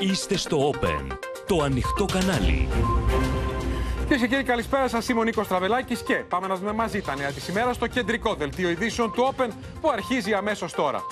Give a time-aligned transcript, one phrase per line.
[0.00, 1.16] Είστε στο Open,
[1.46, 2.68] το ανοιχτό κανάλι.
[4.00, 5.08] Κυρίε και κύριοι, καλησπέρα σας.
[5.08, 8.34] Είμαι ο Νίκος Τραβελάκης και πάμε να δούμε μαζί τα νέα της ημέρας στο κεντρικό
[8.34, 9.48] δελτίο ειδήσεων του Open
[9.80, 11.04] που αρχίζει αμέσως τώρα.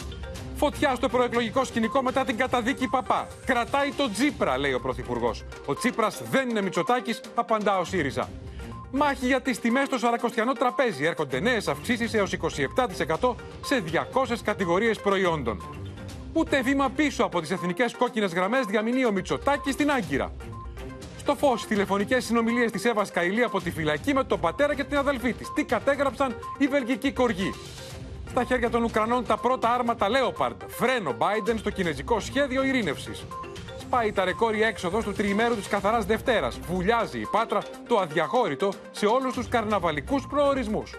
[0.57, 3.29] Φωτιά στο προεκλογικό σκηνικό μετά την καταδίκη Παπά.
[3.47, 5.45] Κρατάει το Τσίπρα, λέει ο Πρωθυπουργός.
[5.67, 8.29] Ο Τσίπρας δεν είναι Μητσοτάκης, απαντά ο ΣΥΡΙΖΑ.
[8.91, 11.05] Μάχη για τις τιμές στο Σαρακοστιανό τραπέζι.
[11.05, 15.84] Έρχονται νέες αυξήσεις έως 27% σε 200 κατηγορίες προϊόντων.
[16.37, 20.33] Ούτε βήμα πίσω από τις εθνικές κόκκινες γραμμές διαμηνεί ο Μητσοτάκη στην Άγκυρα.
[21.19, 24.97] Στο φως, τηλεφωνικές συνομιλίες της Εύας Καηλή από τη φυλακή με τον πατέρα και την
[24.97, 25.53] αδελφή της.
[25.53, 27.55] Τι κατέγραψαν οι βελγικοί κοργοί.
[28.31, 30.57] Στα χέρια των Ουκρανών τα πρώτα άρματα Leopard.
[30.67, 33.25] Φρένο Biden στο κινέζικο σχέδιο ειρήνευσης.
[33.79, 36.59] Σπάει τα ρεκόρ η έξοδος του τριημέρου της καθαράς Δευτέρας.
[36.59, 40.95] Βουλιάζει η Πάτρα το αδιαχώρητο σε όλους τους καρναβαλικούς προορισμούς.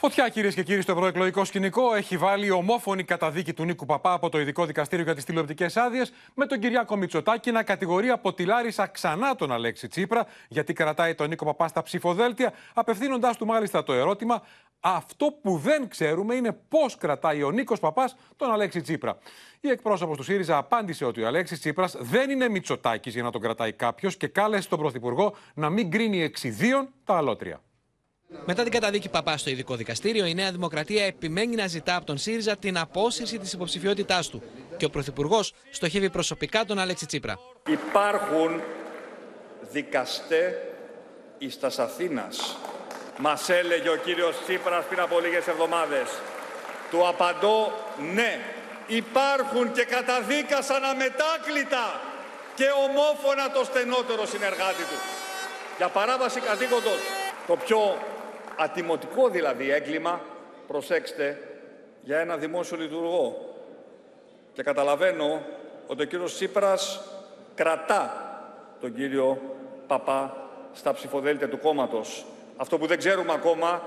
[0.00, 4.12] Φωτιά, κυρίες και κύριοι, στο προεκλογικό σκηνικό έχει βάλει η ομόφωνη καταδίκη του Νίκου Παπά
[4.12, 8.32] από το Ειδικό Δικαστήριο για τις Τηλεοπτικές Άδειες με τον Κυριάκο Μητσοτάκη να κατηγορεί από
[8.32, 13.46] τη Λάρισα ξανά τον Αλέξη Τσίπρα γιατί κρατάει τον Νίκο Παπά στα ψηφοδέλτια, απευθύνοντάς του
[13.46, 14.42] μάλιστα το ερώτημα
[14.80, 19.18] αυτό που δεν ξέρουμε είναι πώς κρατάει ο Νίκος Παπάς τον Αλέξη Τσίπρα.
[19.60, 23.40] Η εκπρόσωπος του ΣΥΡΙΖΑ απάντησε ότι ο Αλέξης Τσίπρας δεν είναι Μητσοτάκης για να τον
[23.40, 27.60] κρατάει κάποιος και κάλεσε τον Πρωθυπουργό να μην κρίνει εξιδίων τα αλότρια.
[28.44, 32.18] Μετά την καταδίκη Παπά στο ειδικό δικαστήριο, η Νέα Δημοκρατία επιμένει να ζητά από τον
[32.18, 34.42] ΣΥΡΙΖΑ την απόσυρση της υποψηφιότητάς του.
[34.76, 37.38] Και ο Πρωθυπουργός στοχεύει προσωπικά τον Αλέξη Τσίπρα.
[37.68, 38.62] Υπάρχουν
[39.70, 40.72] δικαστέ
[41.38, 42.56] εις τας Αθήνας.
[43.18, 46.08] Μας έλεγε ο κύριος Τσίπρας πριν από λίγες εβδομάδες.
[46.90, 47.72] Του απαντώ
[48.14, 48.40] ναι.
[48.86, 52.00] Υπάρχουν και καταδίκασαν αμετάκλητα
[52.54, 54.98] και ομόφωνα το στενότερο συνεργάτη του.
[55.76, 57.00] Για παράβαση καθήκοντος,
[57.46, 57.98] το πιο
[58.58, 60.20] ατιμωτικό δηλαδή έγκλημα,
[60.66, 61.38] προσέξτε,
[62.02, 63.54] για ένα δημόσιο λειτουργό.
[64.52, 65.42] Και καταλαβαίνω
[65.86, 67.00] ότι ο κύριος Τσίπρας
[67.54, 68.32] κρατά
[68.80, 69.40] τον κύριο
[69.86, 70.36] Παπά
[70.72, 72.24] στα ψηφοδέλτια του κόμματος.
[72.56, 73.82] Αυτό που δεν ξέρουμε ακόμα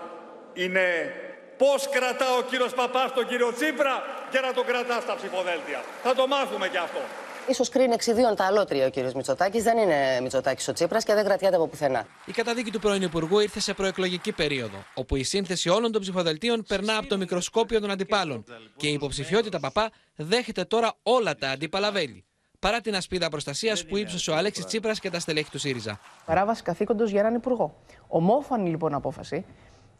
[0.54, 1.16] είναι
[1.58, 5.84] πώς κρατά ο κύριος Παπάς τον κύριο Τσίπρα για να τον κρατά στα ψηφοδέλτια.
[6.04, 7.00] Θα το μάθουμε κι αυτό
[7.48, 9.64] ίσως κρίνει εξιδίων τα αλότρια ο κύριος Μητσοτάκης.
[9.64, 12.06] Δεν είναι Μητσοτάκης ο Τσίπρας και δεν κρατιάται από πουθενά.
[12.26, 16.64] Η καταδίκη του πρώην Υπουργού ήρθε σε προεκλογική περίοδο, όπου η σύνθεση όλων των ψηφοδελτίων
[16.68, 18.44] περνά από το μικροσκόπιο των αντιπάλων
[18.76, 22.26] και η υποψηφιότητα Παπά δέχεται τώρα όλα τα αντίπαλα βέλη.
[22.60, 26.00] Παρά την ασπίδα προστασίας που ύψωσε ο Αλέξης Τσίπρας και τα στελέχη του ΣΥΡΙΖΑ.
[26.26, 27.76] Παράβαση καθήκοντος για έναν Υπουργό.
[28.08, 29.46] Ομόφανη λοιπόν απόφαση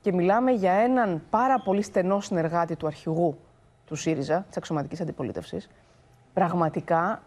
[0.02, 3.38] και μιλάμε για έναν πάρα πολύ στενό συνεργάτη του αρχηγού
[3.86, 5.70] του ΣΥΡΙΖΑ, της αξιωματικής αντιπολίτευσης.
[6.34, 7.24] Πραγματικά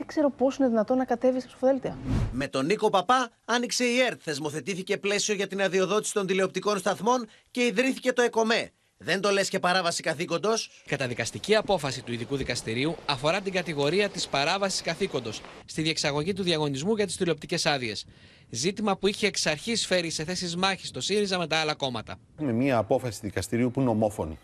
[0.00, 1.98] δεν ξέρω πώς είναι δυνατόν να κατέβεις στα ψηφοδέλτια.
[2.32, 7.26] Με τον Νίκο Παπά άνοιξε η ΕΡΤ, θεσμοθετήθηκε πλαίσιο για την αδειοδότηση των τηλεοπτικών σταθμών
[7.50, 8.70] και ιδρύθηκε το ΕΚΟΜΕ.
[8.96, 14.28] Δεν το λες και παράβαση καθήκοντος; Καταδικαστική απόφαση του ειδικού δικαστηρίου αφορά την κατηγορία της
[14.28, 18.06] παράβασης καθήκοντος στη διεξαγωγή του διαγωνισμού για τις τηλεοπτικές άδειες.
[18.50, 22.16] Ζήτημα που είχε εξ αρχής φέρει σε θέσεις μάχης το ΣΥΡΙΖΑ με τα άλλα κόμματα.
[22.38, 24.38] Με μια απόφαση δικαστηρίου που είναι ομόφωνη.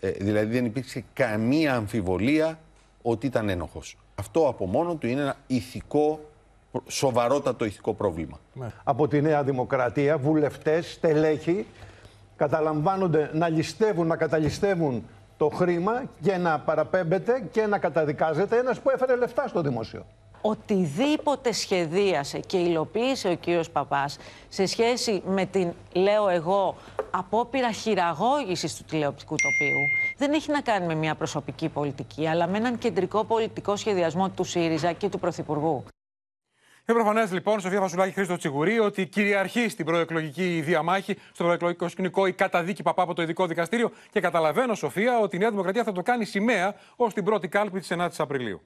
[0.00, 2.60] Ε, δηλαδή δεν υπήρξε καμία αμφιβολία
[3.02, 3.96] ότι ήταν ένοχος.
[4.14, 6.20] Αυτό από μόνο του είναι ένα ηθικό,
[6.86, 8.40] σοβαρότατο ηθικό πρόβλημα.
[8.52, 8.66] Ναι.
[8.84, 11.66] Από τη Νέα Δημοκρατία, βουλευτές, στελέχοι,
[12.36, 15.04] καταλαμβάνονται να ληστεύουν, να καταλυστεύουν
[15.36, 20.04] το χρήμα και να παραπέμπεται και να καταδικάζεται ένας που έφερε λεφτά στο δημόσιο
[20.46, 24.18] οτιδήποτε σχεδίασε και υλοποίησε ο κύριος Παπάς
[24.48, 26.76] σε σχέση με την, λέω εγώ,
[27.10, 29.80] απόπειρα χειραγώγησης του τηλεοπτικού τοπίου
[30.16, 34.44] δεν έχει να κάνει με μια προσωπική πολιτική, αλλά με έναν κεντρικό πολιτικό σχεδιασμό του
[34.44, 35.84] ΣΥΡΙΖΑ και του Πρωθυπουργού.
[36.86, 42.26] Είναι προφανές λοιπόν, Σοφία Φασουλάκη Χρήστο Τσιγουρή, ότι κυριαρχεί στην προεκλογική διαμάχη, στο προεκλογικό σκηνικό
[42.26, 43.90] η καταδίκη παπά από το ειδικό δικαστήριο.
[44.10, 47.80] Και καταλαβαίνω, Σοφία, ότι η Νέα Δημοκρατία θα το κάνει σημαία ως την πρώτη κάλπη
[47.80, 48.60] της 9η Απριλίου.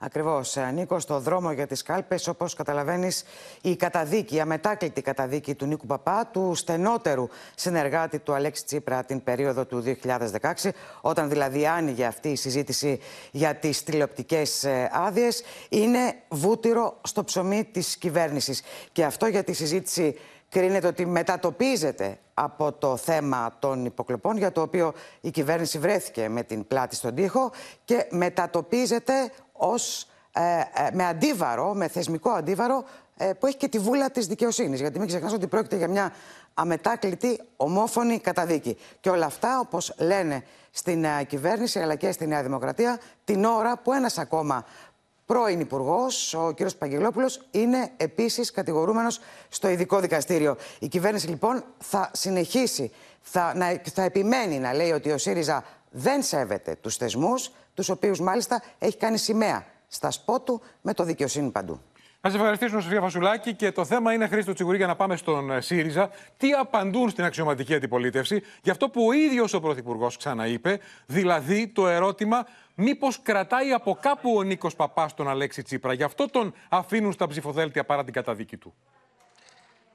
[0.00, 0.56] Ακριβώς.
[0.74, 3.24] Νίκο, στο δρόμο για τις κάλπες, όπως καταλαβαίνεις,
[3.62, 9.22] η καταδίκη, η αμετάκλητη καταδίκη του Νίκου Παπά, του στενότερου συνεργάτη του Αλέξη Τσίπρα την
[9.22, 13.00] περίοδο του 2016, όταν δηλαδή άνοιγε αυτή η συζήτηση
[13.30, 18.62] για τις τηλεοπτικές ε, άδειες, είναι βούτυρο στο ψωμί της κυβέρνησης.
[18.92, 20.16] Και αυτό για τη συζήτηση
[20.48, 26.42] κρίνεται ότι μετατοπίζεται από το θέμα των υποκλοπών για το οποίο η κυβέρνηση βρέθηκε με
[26.42, 27.50] την πλάτη στον τοίχο
[27.84, 29.12] και μετατοπίζεται
[29.58, 32.84] ως, ε, ε, με αντίβαρο, με θεσμικό αντίβαρο
[33.16, 34.80] ε, που έχει και τη βούλα της δικαιοσύνης.
[34.80, 36.12] Γιατί μην ξεχνάς ότι πρόκειται για μια
[36.54, 38.76] αμετάκλητη ομόφωνη καταδίκη.
[39.00, 43.92] Και όλα αυτά, όπως λένε στην κυβέρνηση αλλά και στη Νέα Δημοκρατία, την ώρα που
[43.92, 44.64] ένας ακόμα
[45.26, 46.70] πρώην Υπουργός, ο κ.
[46.78, 50.56] Παγγελόπουλος, είναι επίσης κατηγορούμενος στο ειδικό δικαστήριο.
[50.78, 56.22] Η κυβέρνηση λοιπόν θα συνεχίσει, θα, να, θα επιμένει να λέει ότι ο ΣΥΡΙΖΑ δεν
[56.22, 61.50] σέβεται τους θεσμούς, τους οποίους μάλιστα έχει κάνει σημαία στα σπότ του με το δικαιοσύνη
[61.50, 61.80] παντού.
[62.20, 63.54] Να σε ευχαριστήσουμε, Σοφία Φασουλάκη.
[63.54, 66.10] Και το θέμα είναι, Χρήστο Τσιγουρή, για να πάμε στον ε, ΣΥΡΙΖΑ.
[66.36, 71.88] Τι απαντούν στην αξιωματική αντιπολίτευση; Για αυτό που ο ίδιος ο Πρωθυπουργός ξαναείπε, δηλαδή το
[71.88, 77.12] ερώτημα μήπως κρατάει από κάπου ο Νίκος Παπάς τον Αλέξη Τσίπρα; Γι' αυτό τον αφήνουν
[77.12, 78.74] στα ψηφοδέλτια παρά την καταδίκη του.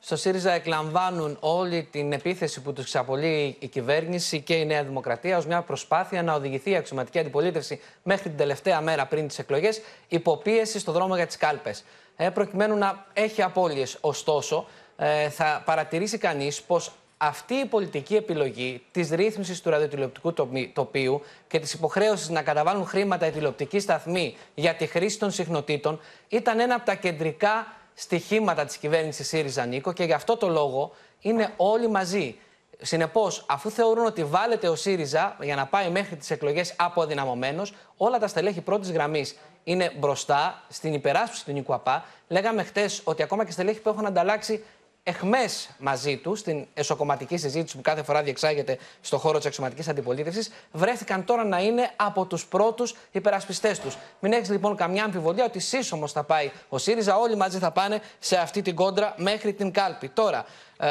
[0.05, 5.37] Στο ΣΥΡΙΖΑ εκλαμβάνουν όλη την επίθεση που τους ξαπολύει η κυβέρνηση και η Νέα Δημοκρατία
[5.37, 9.81] ως μια προσπάθεια να οδηγηθεί η αξιωματική αντιπολίτευση μέχρι την τελευταία μέρα πριν τις εκλογές
[10.07, 11.83] υποπίεση στο δρόμο για τις κάλπες.
[12.15, 13.97] Ε, προκειμένου να έχει απώλειες.
[14.01, 14.65] Ωστόσο,
[14.97, 20.33] ε, θα παρατηρήσει κανείς πως αυτή η πολιτική επιλογή της ρύθμισης του ραδιοτηλεοπτικού
[20.73, 25.99] τοπίου και της υποχρέωσης να καταβάλουν χρήματα οι τηλεοπτικοί σταθμοί για τη χρήση των συχνοτήτων
[26.27, 30.91] ήταν ένα από τα κεντρικά στοιχήματα της κυβέρνησης ΣΥΡΙΖΑ Νίκο και γι' αυτό το λόγο
[31.19, 32.35] είναι όλοι μαζί.
[32.81, 37.63] Συνεπώς, αφού θεωρούν ότι βάλετε ο ΣΥΡΙΖΑ για να πάει μέχρι τις εκλογές αποδυναμωμένο,
[37.97, 42.05] όλα τα στελέχη πρώτης γραμμής είναι μπροστά στην υπεράσπιση του Νίκου Απά.
[42.27, 44.63] Λέγαμε χτες ότι ακόμα και στελέχη που έχουν ανταλλάξει
[45.03, 50.51] εχμές μαζί τους στην εσωκομματική συζήτηση που κάθε φορά διεξάγεται στον χώρο της εξωματικής αντιπολίτευσης,
[50.71, 53.97] βρέθηκαν τώρα να είναι από τους πρώτους υπερασπιστές τους.
[54.19, 58.01] Μην έχεις λοιπόν καμιά αμφιβολία ότι σύσσωμος θα πάει ο ΣΥΡΙΖΑ, όλοι μαζί θα πάνε
[58.19, 60.09] σε αυτή την κόντρα μέχρι την κάλπη.
[60.09, 60.45] Τώρα,
[60.77, 60.89] ε,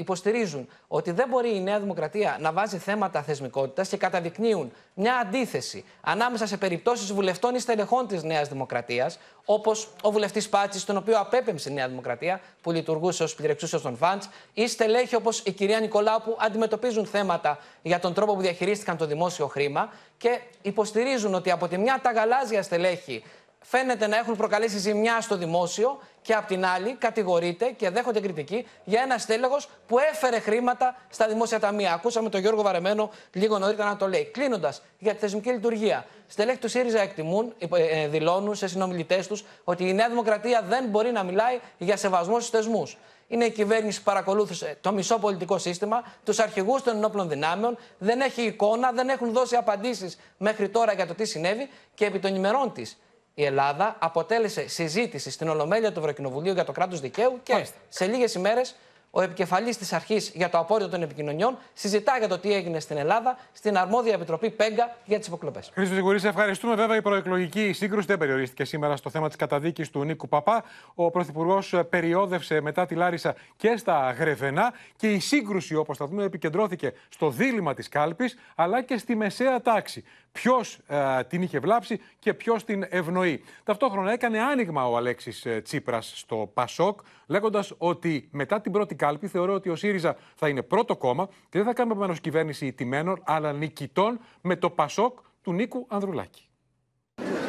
[0.00, 5.84] υποστηρίζουν ότι δεν μπορεί η Νέα Δημοκρατία να βάζει θέματα θεσμικότητας και καταδεικνύουν μια αντίθεση
[6.00, 11.18] ανάμεσα σε περιπτώσεις βουλευτών ή στελεχών της Νέας Δημοκρατίας, όπως ο βουλευτής Πάτσης, τον οποίο
[11.18, 14.22] απέπεμψε η Νέα Δημοκρατία, που λειτουργούσε ως πληρεξούσιο των Φαντ,
[14.54, 19.06] ή στελέχη όπως η κυρία Νικολάου, που αντιμετωπίζουν θέματα για τον τρόπο που διαχειρίστηκαν το
[19.06, 23.22] δημόσιο χρήμα και υποστηρίζουν ότι από τη μια τα γαλάζια στελέχη
[23.64, 28.66] φαίνεται να έχουν προκαλέσει ζημιά στο δημόσιο και απ' την άλλη κατηγορείται και δέχονται κριτική
[28.84, 31.92] για ένα στέλεχο που έφερε χρήματα στα δημόσια ταμεία.
[31.92, 34.24] Ακούσαμε τον Γιώργο Βαρεμένο λίγο νωρίτερα να το λέει.
[34.24, 36.06] Κλείνοντας για τη θεσμική λειτουργία.
[36.26, 41.10] Στελέχη του ΣΥΡΙΖΑ εκτιμούν, ε, δηλώνουν σε συνομιλητές τους ότι η Νέα Δημοκρατία δεν μπορεί
[41.12, 42.98] να μιλάει για σεβασμό στους θεσμούς.
[43.28, 48.20] Είναι η κυβέρνηση που παρακολούθησε το μισό πολιτικό σύστημα, τους αρχηγούς των ενόπλων δυνάμεων, δεν
[48.20, 52.34] έχει εικόνα, δεν έχουν δώσει απαντήσεις μέχρι τώρα για το τι συνέβη και επί των
[52.34, 52.98] ημερών της
[53.40, 58.34] η Ελλάδα αποτέλεσε συζήτηση στην Ολομέλεια του Ευρωκοινοβουλίου για το κράτος δικαίου και σε λίγες
[58.34, 58.74] ημέρες
[59.10, 62.96] ο επικεφαλής της αρχής για το απόρριτο των επικοινωνιών συζητά για το τι έγινε στην
[62.96, 65.70] Ελλάδα στην αρμόδια επιτροπή ΠΕΓΚΑ για τις υποκλοπές.
[65.74, 66.74] Χρήστο Σιγουρής, ευχαριστούμε.
[66.74, 70.64] Βέβαια, η προεκλογική σύγκρουση δεν περιορίστηκε σήμερα στο θέμα της καταδίκης του Νίκου Παπά.
[70.94, 76.24] Ο Πρωθυπουργός περιόδευσε μετά τη Λάρισα και στα Γρεβενά και η σύγκρουση, όπως θα δούμε,
[76.24, 82.00] επικεντρώθηκε στο δίλημα της κάλπης αλλά και στη μεσαία τάξη ποιος ε, την είχε βλάψει
[82.18, 83.44] και ποιος την ευνοεί.
[83.64, 89.26] Ταυτόχρονα έκανε άνοιγμα ο Αλέξης ε, Τσίπρας στο Πασόκ, λέγοντας ότι μετά την πρώτη κάλπη
[89.26, 93.22] θεωρώ ότι ο ΣΥΡΙΖΑ θα είναι πρώτο κόμμα και δεν θα κάνουμε επομένω κυβέρνηση ηττημένων,
[93.24, 96.49] αλλά νικητών με το Πασόκ του Νίκου Ανδρουλάκη.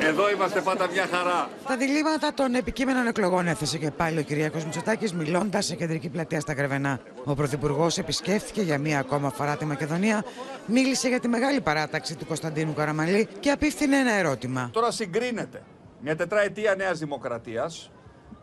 [0.01, 1.49] Εδώ είμαστε πάντα μια χαρά.
[1.67, 6.39] Τα διλήμματα των επικείμενων εκλογών έθεσε και πάλι ο Κυριακό Μητσοτάκης, μιλώντας σε κεντρική πλατεία
[6.39, 6.99] στα Γρεβενά.
[7.23, 10.23] Ο Πρωθυπουργός επισκέφθηκε για μία ακόμα φορά τη Μακεδονία,
[10.65, 14.69] μίλησε για τη μεγάλη παράταξη του Κωνσταντίνου Καραμαλή και απίφθινε ένα ερώτημα.
[14.73, 15.61] Τώρα συγκρίνεται
[15.99, 17.91] μια τετραετία Νέας Δημοκρατίας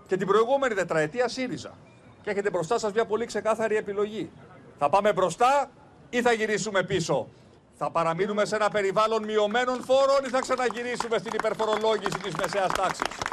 [0.06, 1.74] και την προηγούμενη τετραετία ΣΥΡΙΖΑ.
[2.22, 4.30] Και έχετε μπροστά σας μια πολύ ξεκάθαρη επιλογή.
[4.78, 5.70] Θα πάμε μπροστά
[6.10, 7.28] ή θα γυρίσουμε πίσω;
[7.80, 13.27] Θα παραμείνουμε σε ένα περιβάλλον μειωμένων φόρων ή θα ξαναγυρίσουμε στην υπερφορολόγηση της μεσαίας τάξης.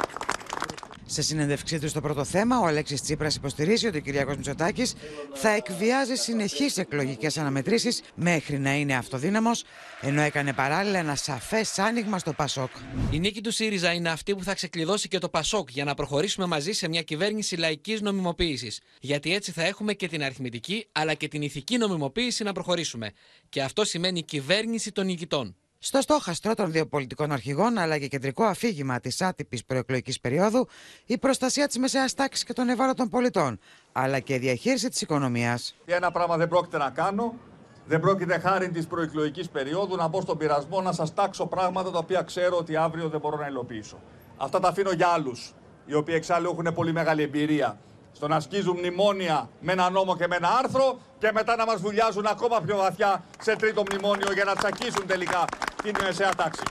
[1.08, 4.94] Σε συνέντευξή του στο πρώτο θέμα, ο Αλέξης Τσίπρας υποστηρίζει ότι ο Κυριακό Μητσοτάκης
[5.34, 9.64] θα εκβιάζει συνεχείς εκλογικές αναμετρήσεις μέχρι να είναι αυτοδύναμος,
[10.00, 12.70] ενώ έκανε παράλληλα ένα σαφές άνοιγμα στο Πασόκ.
[13.10, 16.46] Η νίκη του ΣΥΡΙΖΑ είναι αυτή που θα ξεκλειδώσει και το Πασόκ για να προχωρήσουμε
[16.46, 18.80] μαζί σε μια κυβέρνηση λαϊκής νομιμοποίησης.
[19.00, 23.10] Γιατί έτσι θα έχουμε και την αριθμητική αλλά και την ηθική νομιμοποίηση να προχωρήσουμε.
[23.48, 25.56] Και αυτό σημαίνει κυβέρνηση των νικητών.
[25.86, 30.68] Στο στόχαστρο των δύο πολιτικών αρχηγών, αλλά και κεντρικό αφήγημα της άτυπης προεκλογικής περίοδου,
[31.06, 33.58] η προστασία της μεσαίας τάξης και των ευάλωτων πολιτών,
[33.92, 35.76] αλλά και η διαχείριση της οικονομίας.
[35.84, 37.34] Ένα πράγμα δεν πρόκειται να κάνω.
[37.86, 41.98] Δεν πρόκειται χάρη της προεκλογικής περίοδου να μπω στον πειρασμό να σας τάξω πράγματα τα
[41.98, 43.98] οποία ξέρω ότι αύριο δεν μπορώ να υλοποιήσω.
[44.36, 45.54] Αυτά τα αφήνω για άλλους,
[45.86, 47.78] οι οποίοι εξάλλου έχουν πολύ μεγάλη εμπειρία
[48.16, 51.80] στο να σκίζουν μνημόνια με ένα νόμο και με ένα άρθρο και μετά να μας
[51.80, 55.44] βουλιάζουν ακόμα πιο βαθιά σε τρίτο μνημόνιο για να τσακίσουν τελικά
[55.82, 56.62] την μεσαία τάξη.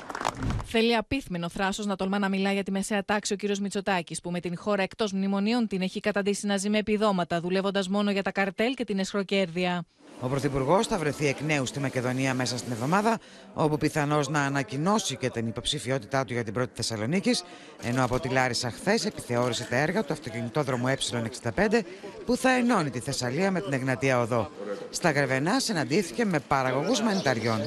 [0.66, 4.32] Θέλει απίθμενο θράσος να τολμά να μιλά για τη μεσαία τάξη ο κύριος Μητσοτάκης, που
[4.32, 8.22] με την χώρα εκτός μνημονίων την έχει καταντήσει να ζει με επιδόματα, δουλεύοντας μόνο για
[8.22, 9.86] τα καρτέλ και την εσχροκέρδεια.
[10.20, 13.20] Ο Πρωθυπουργός θα βρεθεί εκ νέου στη Μακεδονία μέσα στην εβδομάδα,
[13.54, 17.36] όπου πιθανώς να ανακοινώσει και την υποψηφιότητά του για την πρώτη Θεσσαλονίκη,
[17.82, 21.80] ενώ από τη Λάρισα χθες επιθεώρησε τα έργα του αυτοκινητόδρομου Ε65
[22.26, 24.50] που θα ενώνει τη Θεσσαλία με την Εγνατία Οδό.
[24.90, 27.60] Στα Γρεβενά συναντήθηκε με παραγωγούς μανιταριών.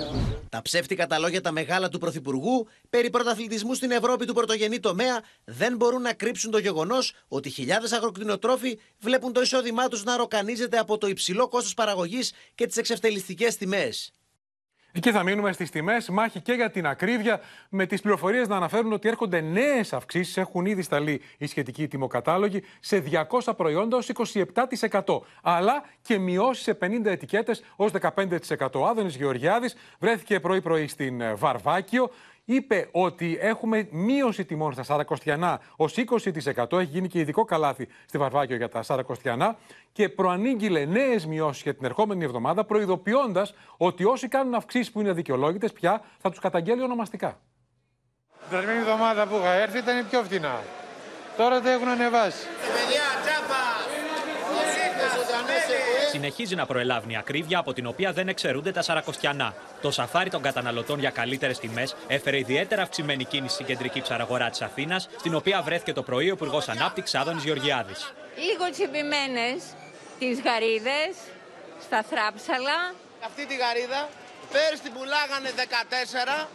[0.49, 5.21] Τα ψεύτικα τα λόγια τα μεγάλα του Πρωθυπουργού περί πρωταθλητισμού στην Ευρώπη του πρωτογενή τομέα
[5.45, 10.79] δεν μπορούν να κρύψουν το γεγονός ότι χιλιάδες αγροκτηνοτρόφοι βλέπουν το εισόδημά τους να ροκανίζεται
[10.79, 14.13] από το υψηλό κόστος παραγωγής και τις εξευτελιστικές τιμές.
[14.93, 16.09] Εκεί θα μείνουμε στις τιμές.
[16.09, 20.37] Μάχη και για την ακρίβεια, με τις πληροφορίες να αναφέρουν ότι έρχονται νέες αυξήσεις.
[20.37, 25.21] Έχουν ήδη σταλεί οι σχετικοί τιμοκατάλογοι σε 200 προϊόντα ως 27%.
[25.43, 28.81] Αλλά και μειώσεις σε 50 ετικέτες ως 15%.
[28.81, 32.11] Ο Άδωνης Γεωργιάδης βρέθηκε πρωί-πρωί στην Βαρβάκιο
[32.51, 36.73] είπε ότι έχουμε μείωση τιμών στα Σαρακοστιανά ως 20%.
[36.73, 39.57] Έχει γίνει και ειδικό καλάθι στη Βαρβάκιο για τα Σαρακοστιανά
[39.93, 45.13] και προανήγγειλε νέες μειώσεις για την ερχόμενη εβδομάδα, προειδοποιώντας ότι όσοι κάνουν αυξήσεις που είναι
[45.13, 47.39] δικαιολόγητε πια θα τους καταγγέλει ονομαστικά.
[48.41, 50.61] Την περασμένη εβδομάδα που είχα έρθει ήταν πιο φτηνά.
[51.37, 52.47] Τώρα τα έχουν ανεβάσει.
[56.11, 59.55] Συνεχίζει να προελάβει η ακρίβεια από την οποία δεν εξαιρούνται τα σαρακοστιανά.
[59.81, 64.63] Το σαφάρι των καταναλωτών για καλύτερες τιμές έφερε ιδιαίτερα αυξημένη κίνηση στην κεντρική ψαραγορά της
[64.63, 68.13] Αθήνας, στην οποία βρέθηκε το πρωί ο Υπουργός Ανάπτυξης Άδωνης Γεωργιάδης.
[68.37, 69.63] Λίγο τσιμπημένες
[70.19, 71.13] τις γαρίδες,
[71.87, 72.79] στα θράψαλα.
[73.29, 74.09] Αυτή τη γαρίδα
[74.53, 76.49] πέρυσι την πουλάγανε 14,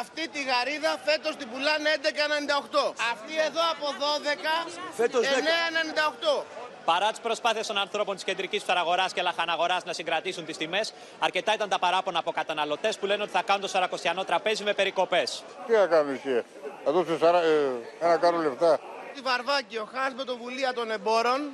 [0.00, 2.94] αυτή τη γαρίδα φέτος την πουλάνε 11,98.
[3.12, 4.54] Αυτή εδώ από 12,
[5.00, 6.44] Φέτος 9,98.
[6.84, 11.54] Παρά τις προσπάθειες των ανθρώπων της κεντρικής ψαραγορά και λαχαναγοράς να συγκρατήσουν τις τιμές, αρκετά
[11.54, 15.44] ήταν τα παράπονα από καταναλωτές που λένε ότι θα κάνουν το σαρακοστιανό τραπέζι με περικοπές.
[15.66, 16.44] Τι να κάνουν εσύ,
[16.84, 17.42] θα δώσουν σαρα...
[17.42, 18.78] ε, να κάνουν λεφτά.
[19.12, 21.50] Στη Βαρβάκιο, χάρη πρωτοβουλία των εμπόρων,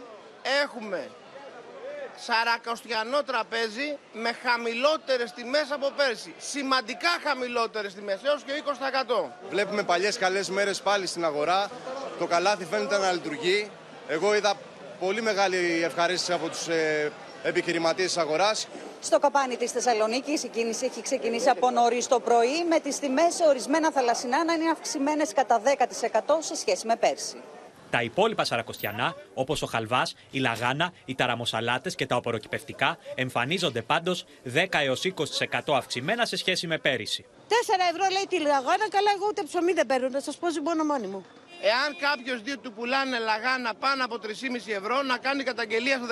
[0.63, 1.11] έχουμε
[2.17, 6.35] σαρακοστιανό τραπέζι με χαμηλότερες τιμές από πέρσι.
[6.39, 8.53] Σημαντικά χαμηλότερες τιμές, έως και
[9.27, 9.31] 20%.
[9.51, 11.71] Βλέπουμε παλιές καλές μέρες πάλι στην αγορά.
[12.19, 13.71] Το καλάθι φαίνεται να λειτουργεί.
[14.09, 14.55] Εγώ είδα
[15.01, 17.13] πολύ μεγάλη ευχαρίστηση από τους ε,
[17.43, 18.69] επιχειρηματίες της αγοράς.
[19.01, 23.35] Στο καπάνι της Θεσσαλονίκης η κίνηση έχει ξεκινήσει από νωρίς το πρωί με τις τιμές
[23.35, 27.37] σε ορισμένα θαλασσινά να είναι αυξημένες κατά 10% σε σχέση με πέρσι.
[27.91, 34.25] Τα υπόλοιπα σαρακοστιανά, όπως ο χαλβάς, η λαγάνα, οι ταραμοσαλάτες και τα οποροκυπευτικά, εμφανίζονται πάντως
[34.55, 37.25] 10 έως 20% αυξημένα σε σχέση με πέρυσι.
[37.49, 37.53] 4
[37.91, 41.07] ευρώ λέει τη λαγάνα, καλά εγώ ούτε ψωμί δεν παίρνω, να σας πω ζυμώνω μόνη
[41.07, 41.25] μου.
[41.61, 44.29] Εάν κάποιος δει ότι του πουλάνε λαγάνα πάνω από 3,5
[44.77, 46.07] ευρώ, να κάνει καταγγελία στο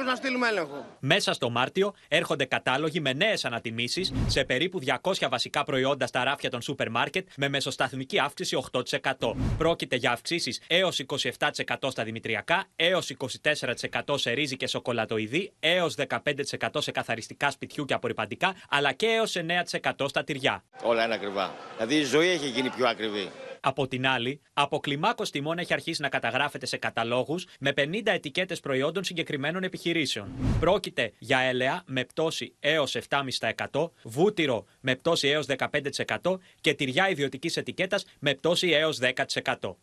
[0.00, 0.86] 15-20 να στείλουμε έλεγχο.
[1.00, 6.50] Μέσα στο Μάρτιο έρχονται κατάλογοι με νέες ανατιμήσεις σε περίπου 200 βασικά προϊόντα στα ράφια
[6.50, 9.34] των σούπερ μάρκετ με μεσοσταθμική αύξηση 8%.
[9.58, 11.00] Πρόκειται για αυξήσεις έως
[11.38, 17.94] 27% στα δημητριακά, έως 24% σε ρύζι και σοκολατοειδή, έως 15% σε καθαριστικά σπιτιού και
[17.94, 20.64] απορριπαντικά, αλλά και έως 9% στα τυριά.
[20.82, 21.54] Όλα είναι ακριβά.
[21.76, 23.30] Δηλαδή η ζωή έχει γίνει πιο ακριβή.
[23.66, 29.04] Από την άλλη, αποκλιμάκωση τιμών έχει αρχίσει να καταγράφεται σε καταλόγους με 50 ετικέτες προϊόντων
[29.04, 30.28] συγκεκριμένων επιχειρήσεων.
[30.60, 37.56] Πρόκειται για έλαια με πτώση έως 7,5%, βούτυρο με πτώση έως 15% και τυριά ιδιωτικής
[37.56, 39.76] ετικέτας με πτώση έως 10%.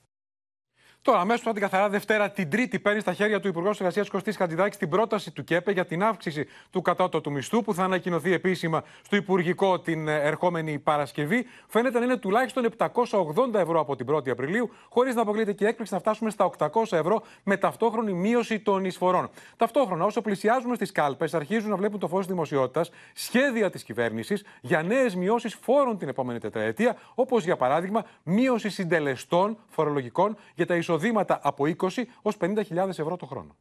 [1.04, 4.38] Τώρα, αμέσως μετά την καθαρά Δευτέρα, την Τρίτη, παίρνει στα χέρια του Υπουργός Εργασίας Κωστής
[4.38, 8.84] Χατζηδάκης την πρόταση του ΚΕΠΕ για την αύξηση του κατώτατου μισθού, που θα ανακοινωθεί επίσημα
[9.02, 11.46] στο Υπουργικό την ε, ερχόμενη Παρασκευή.
[11.68, 15.94] Φαίνεται να είναι τουλάχιστον 780 ευρώ από την 1η Απριλίου, χωρίς να αποκλείεται και έκπληξη
[15.94, 19.30] να φτάσουμε στα 800 ευρώ με ταυτόχρονη μείωση των εισφορών.
[19.58, 24.84] Ταυτόχρονα, όσο πλησιάζουμε στις κάλπες, αρχίζουν να βλέπουν το φως δημοσιότητας σχέδια της κυβέρνησης για
[24.84, 31.40] νέες μειώσεις φόρων την επόμενη τετραετία, όπως για παράδειγμα μείωση συντελεστών φορολογικών για τα εισοδήματα
[31.44, 33.56] από 20 ως 50.000 ευρώ το χρόνο.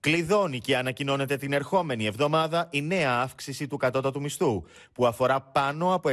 [0.00, 5.94] Κλειδώνει και ανακοινώνεται την ερχόμενη εβδομάδα η νέα αύξηση του κατώτατου μισθού, που αφορά πάνω
[5.94, 6.10] από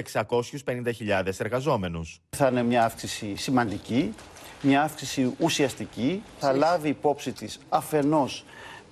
[0.66, 2.22] 650.000 εργαζόμενους.
[2.30, 4.14] Θα είναι μια αύξηση σημαντική,
[4.62, 6.24] μια αύξηση ουσιαστική.
[6.40, 8.46] Θα λάβει υπόψη της αφενός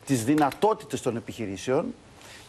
[0.06, 1.94] τις δυνατότητες των επιχειρήσεων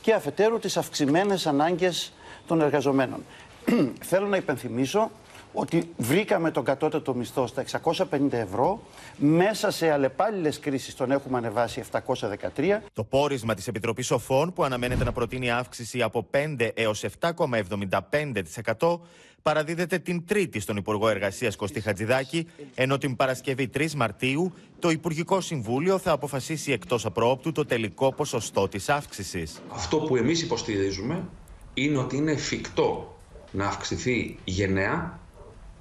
[0.00, 2.12] και αφετέρου τις αυξημένες ανάγκες
[2.46, 3.24] των εργαζομένων.
[4.10, 5.10] Θέλω να υπενθυμίσω
[5.52, 8.82] ότι βρήκαμε τον κατώτατο μισθό στα 650 ευρώ.
[9.16, 12.80] Μέσα σε αλλεπάλληλες κρίσεις τον έχουμε ανεβάσει 713.
[12.92, 18.98] Το πόρισμα της Επιτροπής Σοφών που αναμένεται να προτείνει αύξηση από 5 έως 7,75%
[19.42, 25.40] παραδίδεται την Τρίτη στον Υπουργό Εργασίας Κωστή Χατζηδάκη, ενώ την Παρασκευή 3 Μαρτίου το Υπουργικό
[25.40, 29.62] Συμβούλιο θα αποφασίσει εκτός απρόοπτου το τελικό ποσοστό της αύξησης.
[29.72, 31.24] Αυτό που εμείς υποστηρίζουμε
[31.74, 33.16] είναι ότι είναι εφικτό
[33.50, 35.20] να αυξηθεί γενναία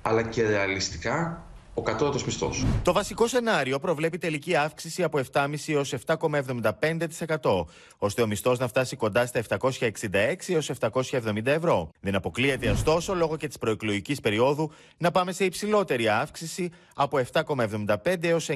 [0.01, 2.65] αλλά και ρεαλιστικά ο κατώτατος μισθός.
[2.83, 7.65] Το βασικό σενάριο προβλέπει τελική αύξηση από 7,5 έως 7,75%,
[7.97, 11.89] ώστε ο μισθός να φτάσει κοντά στα 766 έως 770 ευρώ.
[11.99, 18.23] Δεν αποκλείεται ωστόσο λόγω και της προεκλογικής περίοδου να πάμε σε υψηλότερη αύξηση από 7,75
[18.23, 18.49] έως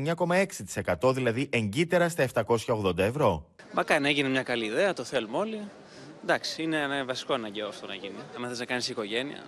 [1.01, 3.45] 9,6%, δηλαδή εγκύτερα στα 780 ευρώ.
[3.73, 5.59] Μακάρι να έγινε μια καλή ιδέα, το θέλουμε όλοι.
[6.23, 8.15] Εντάξει, είναι ένα βασικό αναγκαίο αυτό να γίνει.
[8.37, 9.43] Αν θες να κάνεις οικογένεια,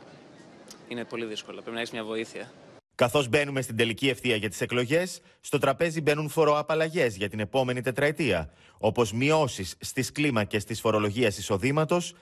[0.88, 1.58] είναι πολύ δύσκολο.
[1.58, 2.52] Πρέπει να έχεις μια βοήθεια.
[2.96, 7.82] Καθώς μπαίνουμε στην τελική ευθεία για τις εκλογές, στο τραπέζι μπαίνουν φοροαπαλλαγές για την επόμενη
[7.82, 12.14] τετραετία, όπως μειώσεις στις κλίμακε τη φορολογία εισοδήματος,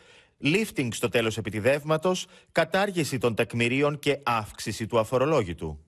[0.43, 5.79] lifting στο τέλος επιτιδεύματος, κατάργηση των τεκμηρίων και αύξηση του αφορολόγητου.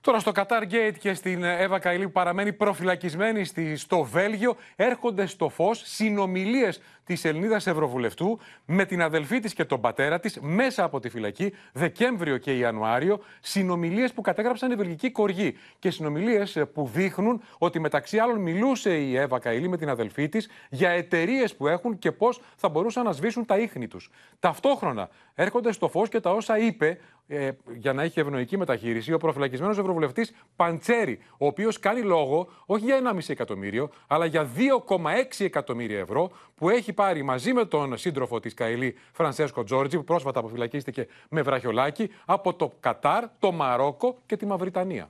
[0.00, 5.26] Τώρα στο Qatar Gate και στην Εύα Καηλή που παραμένει προφυλακισμένη στη, στο Βέλγιο έρχονται
[5.26, 10.84] στο φως συνομιλίες της Ελληνίδας Ευρωβουλευτού με την αδελφή της και τον πατέρα της μέσα
[10.84, 16.90] από τη φυλακή Δεκέμβριο και Ιανουάριο συνομιλίες που κατέγραψαν οι βελγικοί κοργοί και συνομιλίες που
[16.92, 21.68] δείχνουν ότι μεταξύ άλλων μιλούσε η Εύα Καηλή με την αδελφή της για εταιρείες που
[21.68, 24.10] έχουν και πώς θα μπορούσαν να σβήσουν τα ίχνη τους.
[24.38, 29.18] Ταυτόχρονα έρχονται στο φως και τα όσα είπε ε, για να έχει ευνοϊκή μεταχείριση ο
[29.18, 35.98] προφυλακισμένος Ευρωβουλευτής Παντσέρη, ο οποίος κάνει λόγο όχι για 1,5 εκατομμύριο, αλλά για 2,6 εκατομμύρια
[35.98, 41.06] ευρώ που έχει πάρει μαζί με τον σύντροφο της Καηλή Φρανσέσκο Τζόρτζι, που πρόσφατα αποφυλακίστηκε
[41.28, 45.08] με βραχιολάκι, από το Κατάρ, το Μαρόκο και τη Μαυριτανία.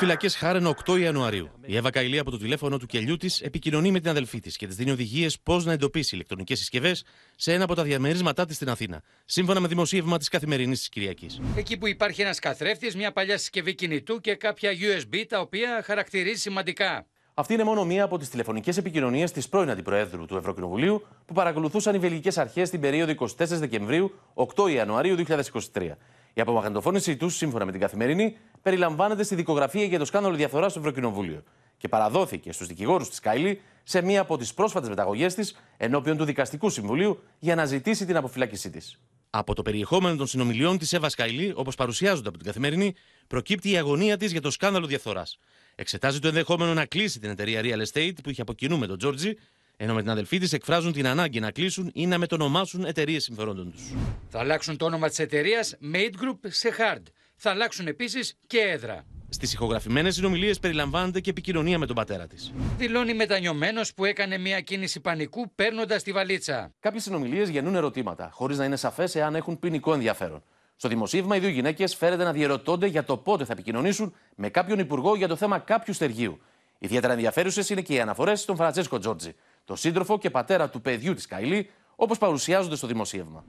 [0.00, 1.50] Φυλακές Χάρεν 8 Ιανουαρίου.
[1.66, 4.66] Η Εύα Καηλή από το τηλέφωνο του κελιού της επικοινωνεί με την αδελφή της και
[4.66, 7.04] της δίνει οδηγίες πώς να εντοπίσει ηλεκτρονικές συσκευές
[7.36, 9.02] σε ένα από τα διαμερίσματά της στην Αθήνα.
[9.24, 11.40] Σύμφωνα με δημοσίευμα της καθημερινής της Κυριακής.
[11.56, 16.40] Εκεί που υπάρχει ένας καθρέφτης, μια παλιά συσκευή κινητού και κάποια USB τα οποία χαρακτηρίζει
[16.40, 17.06] σημαντικά.
[17.34, 21.94] Αυτή είναι μόνο μία από τις τηλεφωνικές επικοινωνίες της πρώην Αντιπροέδρου του Ευρωκοινοβουλίου που παρακολουθούσαν
[21.94, 25.96] οι βελγικές αρχές την περίοδο 24 Δεκεμβρίου 8 Ιανουαρίου 2023.
[26.32, 30.80] Η απομαγνητοφώνησή τους, σύμφωνα με την καθημερινή, περιλαμβάνεται στη δικογραφία για το σκάνδαλο διαφθοράς στο
[30.80, 31.42] Ευρωκοινοβούλιο
[31.76, 36.24] και παραδόθηκε στους δικηγόρους της Κάιλι σε μία από τις πρόσφατες μεταγωγές της ενώπιον του
[36.24, 39.00] Δικαστικού Συμβουλίου για να ζητήσει την αποφυλάκησή της.
[39.30, 42.94] Από το περιεχόμενο των συνομιλιών της Εύας Σκάιλι, όπως παρουσιάζονται από την καθημερινή,
[43.26, 45.38] προκύπτει η αγωνία της για το σκάνδαλο διαφθοράς.
[45.74, 48.98] Εξετάζει το ενδεχόμενο να κλείσει την εταιρεία Real Estate που είχε από κοινού με τον
[48.98, 49.34] Τζόρτζι,
[49.82, 53.72] ενώ με την αδελφή της εκφράζουν την ανάγκη να κλείσουν ή να μετονομάσουν εταιρείες συμφερόντων
[53.72, 53.82] τους.
[54.28, 57.02] Θα αλλάξουν το όνομα της εταιρείας Made Group σε Hard.
[57.36, 59.04] Θα αλλάξουν επίσης και έδρα.
[59.28, 62.52] Στις ηχογραφημένες συνομιλίες περιλαμβάνεται και επικοινωνία με τον πατέρα της.
[62.76, 66.72] Δηλώνει μετανιωμένος που έκανε μια κίνηση πανικού παίρνοντας τη βαλίτσα.
[66.80, 70.42] Κάποιες συνομιλίες γεννούν ερωτήματα, χωρίς να είναι σαφές εάν έχουν ποινικό ενδιαφέρον.
[70.76, 74.78] Στο δημοσίευμα, οι δύο γυναίκες φέρεται να διαρωτώνται για το πότε θα επικοινωνήσουν με κάποιον
[74.78, 76.40] υπουργό για το θέμα κάποιου στεργείου.
[76.82, 79.34] Ιδιαίτερα ενδιαφέρουσες είναι και οι αναφορές στον Φραντσέσκο Τζόρτζι,
[79.70, 83.44] το σύντροφο και πατέρα του παιδιού της Καηλή, όπως παρουσιάζονται στο δημοσίευμα.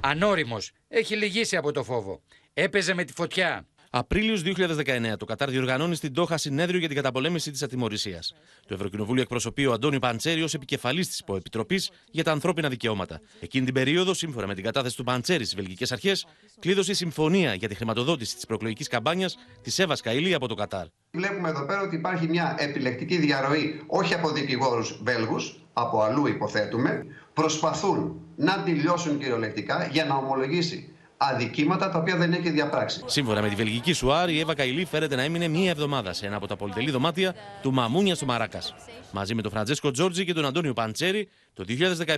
[0.00, 0.70] Ανώριμος.
[0.88, 2.20] Έχει λυγίσει από το φόβο.
[2.54, 3.66] Έπαιζε με τη φωτιά.
[3.90, 8.34] Απρίλιος 2019, το Κατάρ διοργανώνει στην Τόχα συνέδριο για την καταπολέμηση της ατιμορρησίας.
[8.66, 13.20] Το Ευρωκοινοβούλιο εκπροσωπεί ο Αντώνιο Παντσέρη ως επικεφαλής της Υποεπιτροπής για τα ανθρώπινα δικαιώματα.
[13.40, 16.26] Εκείνη την περίοδο, σύμφωνα με την κατάθεση του Παντσέρη στις βελγικές αρχές,
[16.60, 20.86] κλείδωσε η συμφωνία για τη χρηματοδότηση της προεκλογικής καμπάνιας της Εύας Καηλή από το Κατάρ.
[21.10, 27.06] Βλέπουμε εδώ πέρα ότι υπάρχει μια επιλεκτική διαρροή όχι από δικηγόρους Βέλγους, από αλλού υποθέτουμε,
[27.32, 33.02] προσπαθούν να τη λιώσουν κυριολεκτικά για να ομολογήσει αδικήματα τα οποία δεν έχει διαπράξει.
[33.06, 36.36] Σύμφωνα με τη βελγική Soir, η Εύα Καηλή φέρεται να έμεινε μία εβδομάδα σε ένα
[36.36, 38.74] από τα πολυτελή δωμάτια του Μαμούνια στο Μαρακές.
[39.12, 41.64] Μαζί με τον Φραντζέσκο Τζόρτζι και τον Αντώνιο Παντσέρη το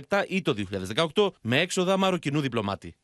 [0.09, 0.55] 2017 ή το
[1.13, 2.95] 2018 με έξοδα μαροκινού διπλωμάτη.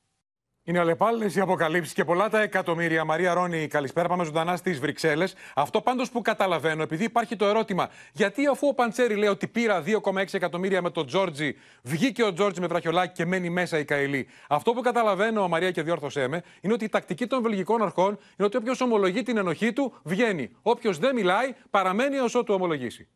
[0.67, 3.03] Είναι αλλεπάλληλες οι αποκαλύψεις και πολλά τα εκατομμύρια.
[3.03, 4.07] Μαρία Ρόνη, καλησπέρα.
[4.07, 5.33] Πάμε ζωντανά στις Βρυξέλλες.
[5.55, 9.83] Αυτό πάντως που καταλαβαίνω, επειδή υπάρχει το ερώτημα, γιατί αφού ο Παντσέρη λέει ότι πήρα
[9.85, 14.27] 2,6 εκατομμύρια με τον Τζόρτζι, βγήκε ο Τζόρτζι με βραχιολάκι και μένει μέσα η Καηλή.
[14.49, 18.47] Αυτό που καταλαβαίνω, Μαρία, και διόρθωσέ με, είναι ότι η τακτική των βελγικών αρχών είναι
[18.47, 20.55] ότι όποιος ομολογεί την ενοχή του βγαίνει.
[20.61, 23.07] Όποιος δεν μιλάει, παραμένει ως ότου ομολογήσει.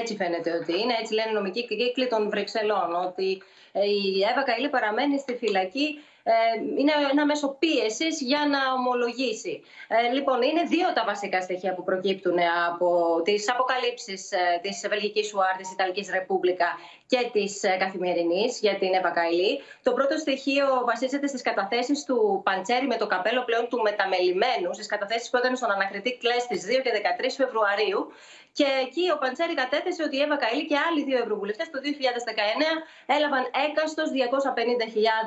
[0.00, 0.94] Έτσι φαίνεται ότι είναι.
[1.00, 2.94] Έτσι λένε οι νομικοί κύκλοι των Βρυξελών.
[3.06, 6.13] Ότι η Εύα Καηλή παραμένει στη φυλακή ε,
[6.78, 9.62] είναι ένα μέσο πίεσης για να ομολογήσει.
[9.88, 12.38] Ε, λοιπόν, είναι δύο τα βασικά στοιχεία που προκύπτουν
[12.70, 16.68] από τις αποκαλύψεις ε, της Βελγικής Ουάρ, της Ιταλικής Ρεπούμπλικα
[17.06, 19.60] και της Καθημερινής για την Εύα Καηλή.
[19.82, 24.86] Το πρώτο στοιχείο βασίζεται στις καταθέσεις του Παντσέρη με το καπέλο πλέον του μεταμελημένου, στις
[24.86, 28.12] καταθέσεις που έκανε στον ανακριτή Κλέ στι 2 και 13 Φεβρουαρίου
[28.58, 31.86] Και εκεί ο Παντσέρη κατέθεσε ότι η Εύα Καηλή και άλλοι δύο ευρωβουλευτές το 2019
[33.16, 34.08] έλαβαν έκαστος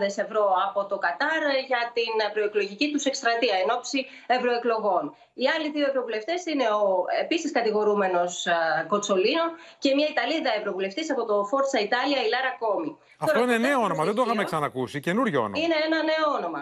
[0.04, 4.00] 250.000 ευρώ από το Κατάρ για την προεκλογική τους εκστρατεία εν ώψη
[4.36, 5.04] ευρωεκλογών.
[5.40, 6.84] Οι άλλοι δύο ευρωβουλευτές είναι ο
[7.24, 8.48] επίσης κατηγορούμενος
[8.92, 9.46] Κοτσολίνο
[9.84, 12.98] και μια Ιταλίδα ευρωβουλευτής από το Forza Italia, η Λάρα Κόμη.
[13.26, 15.00] Αυτό είναι νέο όνομα, δεν το είχαμε ξανακούσει.
[15.00, 15.58] Καινούριο όνομα.
[15.64, 16.62] Είναι ένα νέο όνομα.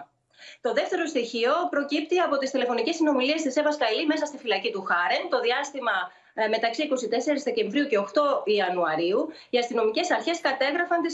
[0.62, 4.84] Το δεύτερο στοιχείο προκύπτει από τις τηλεφωνικές συνομιλίες της Εύας Καηλή μέσα στη φυλακή του
[4.89, 5.30] Χάρεν.
[5.30, 8.04] Το διάστημα ε, μεταξύ 24 Δεκεμβρίου και 8
[8.45, 11.13] Ιανουαρίου, οι αστυνομικές αρχές κατέγραφαν τις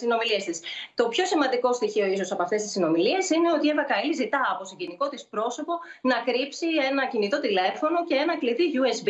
[0.00, 0.60] συνομιλίες της.
[0.94, 4.42] Το πιο σημαντικό στοιχείο, ίσως από αυτές τις συνομιλίες, είναι ότι η Εύα Καήλ ζητά
[4.52, 9.08] από συγκινικό της πρόσωπο να κρύψει ένα κινητό τηλέφωνο και ένα κλειδί USB.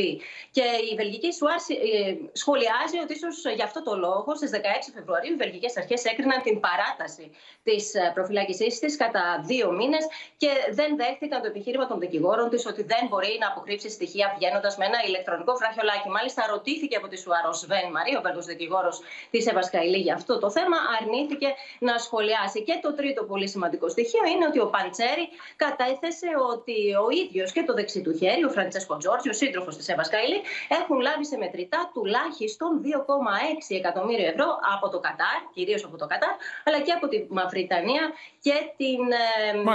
[0.50, 4.56] Και η βελγική ΣΟΑΡ ε, σχολιάζει ότι ίσως γι' αυτό το λόγο στις 16
[4.94, 7.30] Φεβρουαρίου οι βελγικές αρχές έκριναν την παράταση
[7.62, 10.04] της ε, προφυλάκησή της κατά δύο μήνες
[10.36, 14.76] και δεν δέχτηκαν το επιχείρημα των δικηγόρων της ότι δεν μπορεί να αποκρύψει στοιχεία βγαίνοντας
[14.76, 16.08] με ένα ηλεκτρονικό φραχιολάκι.
[16.16, 18.96] Μάλιστα, ρωτήθηκε από τη Σουαρό Σβέν Μαρία, ο Βέλγος δικηγόρος
[19.30, 22.62] της Ευασκαηλή για αυτό το θέμα, αρνήθηκε να σχολιάσει.
[22.62, 25.24] Και το τρίτο πολύ σημαντικό στοιχείο είναι ότι ο Παντσέρη
[25.56, 29.88] κατέθεσε ότι ο ίδιος και το δεξί του χέρι, ο Φραντσέσκο Τζόρτζι, ο σύντροφος της
[29.88, 30.38] Ευασκαηλή,
[30.80, 36.34] έχουν λάβει σε μετρητά τουλάχιστον 2,6 εκατομμύρια ευρώ από το Κατάρ, κυρίως από το Κατάρ,
[36.64, 38.04] αλλά και από τη Μαυριτανία
[38.40, 39.02] και, την,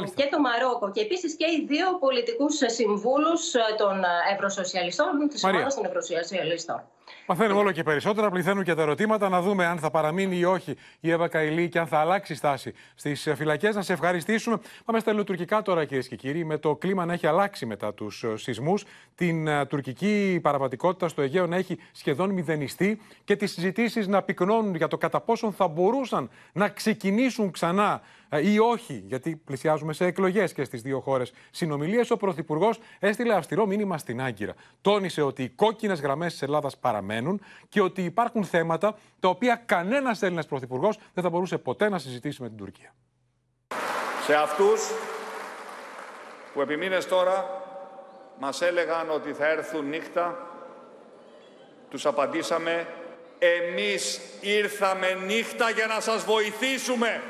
[0.01, 0.91] ε, και το Μαρόκο.
[0.91, 6.84] Και επίσης και οι δύο πολιτικούς συμβούλους ε, των Ευρωσοσιαλιστών τη ομάδα των Ευρωσοσιαλιστών.
[7.27, 9.29] Μαθαίνουμε όλο και περισσότερα, πληθαίνουν και τα ερωτήματα.
[9.29, 12.73] Να δούμε αν θα παραμείνει ή όχι η Εύα Καηλή και αν θα αλλάξει στάση
[12.95, 13.75] στις φυλακές.
[13.75, 14.60] Να σε ευχαριστήσουμε.
[14.86, 16.45] Πάμε στα ελληνοτουρκικά τώρα, κυρίες και κύριοι.
[16.45, 21.47] Με το κλίμα να έχει αλλάξει μετά τους σεισμούς, την ε, τουρκική παραβατικότητα στο Αιγαίο
[21.47, 26.29] να έχει σχεδόν μηδενιστεί και τις συζητήσεις να πυκνώνουν για το κατά πόσον θα μπορούσαν
[26.53, 32.11] να ξεκινήσουν ξανά ε, ή όχι, γιατί πλησιάζουμε σε εκλογές και στις δύο χώρες συνομιλίες,
[32.11, 34.53] ο Πρωθυπουργός έστειλε αυστηρό μήνυμα στην Άγκυρα.
[34.81, 40.21] Τόνισε ότι οι κόκκινες γραμμές της Ελλάδας παραμένουν και ότι υπάρχουν θέματα τα οποία κανένας
[40.21, 42.93] Έλληνας Πρωθυπουργός δεν θα μπορούσε ποτέ να συζητήσει με την Τουρκία.
[44.25, 44.81] Σε αυτούς
[46.53, 47.63] που επί μήνες τώρα
[48.39, 50.47] μας έλεγαν ότι θα έρθουν νύχτα,
[51.89, 52.87] τους απαντήσαμε
[53.39, 57.21] εμείς ήρθαμε νύχτα για να σας βοηθήσουμε.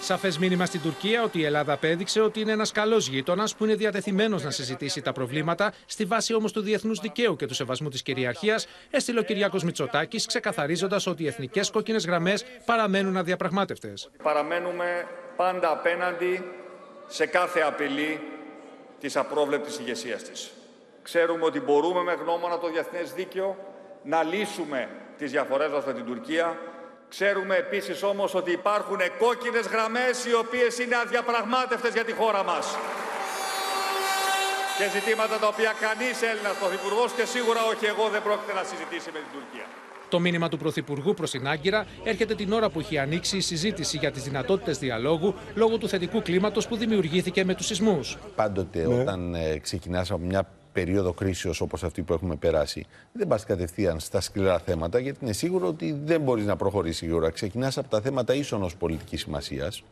[0.00, 3.74] Σαφές μήνυμα στην Τουρκία ότι η Ελλάδα απέδειξε ότι είναι ένας καλός γείτονας που είναι
[3.74, 8.02] διατεθειμένος να συζητήσει τα προβλήματα, στη βάση όμως του διεθνούς δικαίου και του σεβασμού της
[8.02, 14.10] κυριαρχίας, έστειλε ο Κυριάκος Μητσοτάκης, ξεκαθαρίζοντας ότι οι εθνικές κόκκινες γραμμές παραμένουν αδιαπραγμάτευτες.
[14.22, 15.06] Παραμένουμε
[15.36, 16.44] πάντα απέναντι
[17.06, 18.20] σε κάθε απειλή
[19.00, 20.50] της απρόβλεπτης ηγεσίας της.
[21.02, 23.56] Ξέρουμε ότι μπορούμε με γνώμονα το διεθνές δίκαιο
[24.02, 26.58] να λύσουμε τις διαφορές μας με την Τουρκία
[27.08, 32.66] Ξέρουμε επίσης όμως ότι υπάρχουν κόκκινες γραμμές οι οποίες είναι αδιαπραγμάτευτες για τη χώρα μας.
[34.78, 39.08] Και ζητήματα τα οποία κανείς Έλληνας Πρωθυπουργός και σίγουρα όχι εγώ δεν πρόκειται να συζητήσει
[39.14, 39.66] με την Τουρκία.
[40.08, 43.96] Το μήνυμα του Πρωθυπουργού προς την Άγκυρα έρχεται την ώρα που έχει ανοίξει η συζήτηση
[43.96, 48.16] για τις δυνατότητες διαλόγου λόγω του θετικού κλίματος που δημιουργήθηκε με τους σεισμούς.
[48.34, 49.00] Πάντοτε, ναι.
[49.00, 54.00] όταν ε, ξεκινάς από μια περίοδο κρίσεως όπως αυτή που έχουμε περάσει, δεν πας κατευθείαν
[54.00, 57.30] στα σκληρά θέματα, γιατί είναι σίγουρο ότι δεν μπορείς να προχωρήσεις γρήγορα.
[57.30, 59.82] Ξεκινάς από τα θέματα ίσονος πολιτικής σημασίας.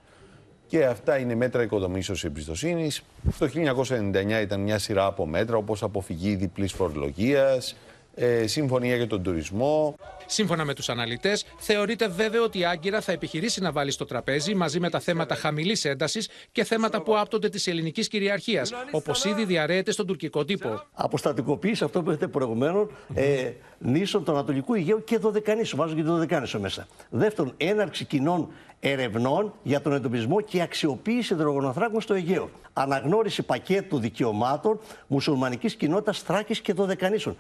[0.67, 3.03] Και αυτά είναι μέτρα οικοδομήσεως εμπιστοσύνης.
[3.39, 7.77] Το 1999 ήταν μια σειρά από μέτρα, όπως αποφυγή διπλής φορολογίας,
[8.19, 9.97] ε, συμφωνία για τον τουρισμό.
[10.27, 14.55] Σύμφωνα με τους αναλυτές, θεωρείται βέβαιο ότι η Άγκυρα θα επιχειρήσει να βάλει στο τραπέζι
[14.55, 19.45] μαζί με τα θέματα χαμηλής έντασης και θέματα που άπτονται της ελληνικής κυριαρχίας, όπως ήδη
[19.45, 20.83] διαρρέεται στον τουρκικό τύπο.
[20.93, 25.77] Αποστατικοποίηση, αυτό που έχετε προηγουμένως, ε, νήσων του Ανατολικού Αιγαίου και Δωδεκανήσου.
[25.77, 26.87] Βάζω και το Δωδεκανήσου μέσα.
[27.11, 28.49] Δεύτερον, έναρξη κοινών
[28.81, 32.51] ερευνών για τον εντοπισμό και αξιοποίηση υδρογονοθράκων στο Αιγαίο.
[32.73, 37.37] Αναγνώριση πακέτου δικαιωμάτων μουσουλμανικής κοινότητας Θράκης και Δωδεκανήσων.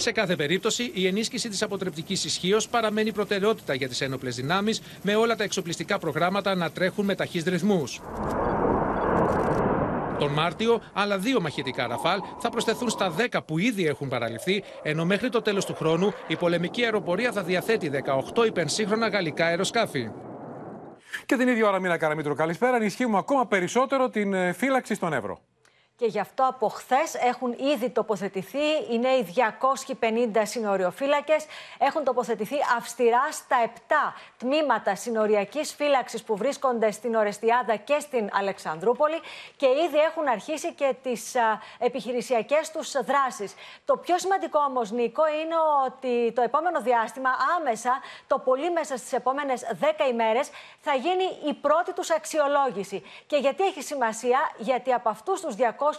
[0.00, 5.14] Σε κάθε περίπτωση, η ενίσχυση της αποτρεπτικής ισχύως παραμένει προτεραιότητα για τις ένοπλες δυνάμεις, με
[5.14, 8.00] όλα τα εξοπλιστικά προγράμματα να τρέχουν με ταχύς ρυθμούς.
[10.18, 15.04] Τον Μάρτιο, άλλα δύο μαχητικά ραφάλ θα προσθεθούν στα 10 που ήδη έχουν παραλυφθεί, ενώ
[15.04, 17.90] μέχρι το τέλος του χρόνου η πολεμική αεροπορία θα διαθέτει
[18.34, 20.10] 18 υπενσύγχρονα γαλλικά αεροσκάφη.
[21.26, 22.76] Και την ίδια ώρα, Μίνα Καραμίτρου, καλησπέρα.
[22.76, 25.49] Ενισχύουμε ακόμα περισσότερο την ε, φύλαξη στον Εύρο
[26.00, 29.34] και γι' αυτό από χθες έχουν ήδη τοποθετηθεί οι νέοι
[30.34, 31.46] 250 συνοριοφύλακες.
[31.78, 33.56] Έχουν τοποθετηθεί αυστηρά στα
[33.88, 39.20] 7 τμήματα συνοριακής φύλαξης που βρίσκονται στην Ορεστιάδα και στην Αλεξανδρούπολη
[39.56, 41.34] και ήδη έχουν αρχίσει και τις
[41.78, 43.54] επιχειρησιακές τους δράσεις.
[43.84, 45.54] Το πιο σημαντικό όμως, Νίκο, είναι
[45.86, 51.54] ότι το επόμενο διάστημα, άμεσα, το πολύ μέσα στις επόμενες 10 ημέρες, θα γίνει η
[51.54, 53.02] πρώτη τους αξιολόγηση.
[53.26, 55.89] Και γιατί έχει σημασία, γιατί από αυτούς τους 200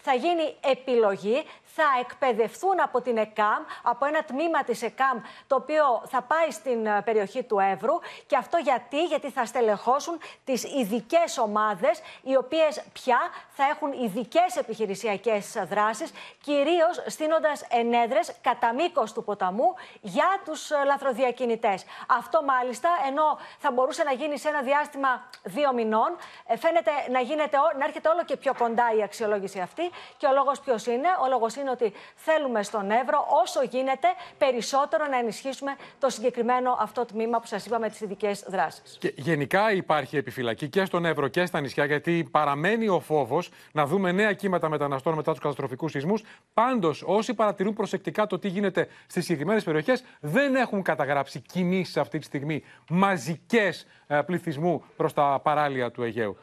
[0.00, 1.44] θα γίνει επιλογή
[1.76, 6.86] θα εκπαιδευτούν από την ΕΚΑΜ, από ένα τμήμα της ΕΚΑΜ, το οποίο θα πάει στην
[6.86, 7.94] ε, περιοχή του Εύρου.
[8.26, 14.56] Και αυτό γιατί, γιατί θα στελεχώσουν τις ειδικές ομάδες, οι οποίες πια θα έχουν ειδικές
[14.56, 16.12] επιχειρησιακές δράσεις,
[16.42, 21.84] κυρίως στείνοντας ενέδρες κατά μήκος του ποταμού για τους ε, λαθροδιακινητές.
[22.06, 27.20] Αυτό μάλιστα, ενώ θα μπορούσε να γίνει σε ένα διάστημα δύο μηνών, ε, φαίνεται να,
[27.20, 29.90] γίνεται, να έρχεται όλο και πιο κοντά η αξιολόγηση αυτή.
[30.16, 34.08] Και ο λόγος ποιος είναι, ο λόγος είναι είναι ότι θέλουμε στον Εύρο όσο γίνεται
[34.38, 38.96] περισσότερο να ενισχύσουμε το συγκεκριμένο αυτό τμήμα που σας είπαμε τις ειδικές δράσεις.
[39.00, 43.86] Και γενικά υπάρχει επιφυλακή και στον Εύρο και στα νησιά, γιατί παραμένει ο φόβος να
[43.86, 46.22] δούμε νέα κύματα μεταναστών μετά τους καταστροφικούς σεισμούς.
[46.54, 52.18] Πάντως, όσοι παρατηρούν προσεκτικά το τι γίνεται στις συγκεκριμένες περιοχές, δεν έχουν καταγράψει κινήσεις αυτή
[52.18, 56.36] τη στιγμή μαζικές ε, πληθυσμού προς τα παράλια του Αιγαίου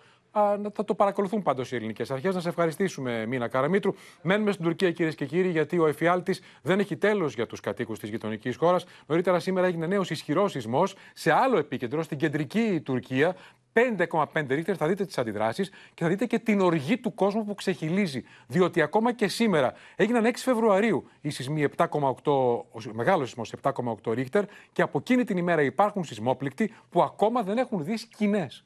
[0.73, 2.35] θα το παρακολουθούν πάντως οι ελληνικές αρχές.
[2.35, 3.93] Να σε ευχαριστήσουμε, Μίνα Καραμίτρου.
[4.21, 7.99] Μένουμε στην Τουρκία, κυρίες και κύριοι, γιατί ο εφιάλτης δεν έχει τέλος για τους κατοίκους
[7.99, 8.85] της γειτονικής χώρας.
[9.05, 13.35] Νωρίτερα σήμερα έγινε νέος ισχυρός σεισμός σε άλλο επίκεντρο, στην κεντρική Τουρκία.
[13.73, 17.55] 5,5 ρίχτερ, θα δείτε τις αντιδράσεις και θα δείτε και την οργή του κόσμου που
[17.55, 18.23] ξεχυλίζει.
[18.47, 24.43] Διότι ακόμα και σήμερα έγιναν 6 Φεβρουαρίου οι σεισμοί 7,8, ο μεγάλος σεισμός 7,8 ρίχτερ
[24.71, 28.65] και από εκείνη την ημέρα υπάρχουν σεισμόπληκτοι που ακόμα δεν έχουν δει σκηνές.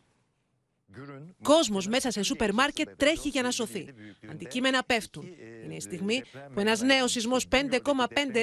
[1.44, 3.86] Κόσμο μέσα σε σούπερ μάρκετ τρέχει για να σωθεί.
[4.32, 5.26] Αντικείμενα πέφτουν.
[5.66, 6.24] Είναι η στιγμή
[6.54, 7.66] που ένα νέο σεισμό 5,5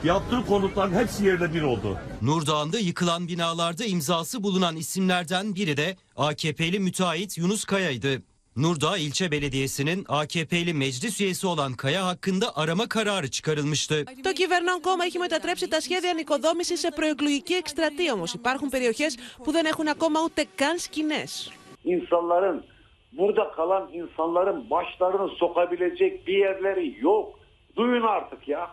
[0.03, 1.99] Yaptığı konutların hepsi yerle bir oldu.
[2.21, 8.21] Nurdağ'ında yıkılan binalarda imzası bulunan isimlerden biri de AKP'li müteahhit Yunus Kaya'ydı.
[8.56, 14.04] Nurdağ ilçe belediyesinin AKP'li meclis üyesi olan Kaya hakkında arama kararı çıkarılmıştı.
[14.22, 18.24] Το κυβερνών κόμμα έχει μετατρέψει τα σχέδια νοικοδόμηση σε προεκλογική εκστρατεία όμω.
[18.34, 19.06] Υπάρχουν περιοχέ
[19.44, 21.24] που δεν έχουν ακόμα ούτε καν σκηνέ.
[21.84, 22.64] İnsanların
[23.12, 27.38] burada kalan insanların başlarını sokabilecek bir yerleri yok.
[27.76, 28.70] Duyun artık ya.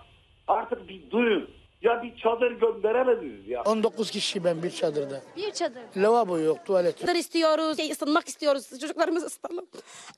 [0.47, 1.49] Artık bir duyun.
[1.83, 3.61] Ya bir çadır gönderemediniz ya.
[3.61, 5.21] 19 kişi ben bir çadırda.
[5.37, 5.81] Bir çadır.
[5.97, 7.07] Lavabo yok, tuvalet yok.
[7.07, 8.79] Çadır istiyoruz, şey, ısınmak istiyoruz.
[8.79, 9.65] Çocuklarımız ısınalım.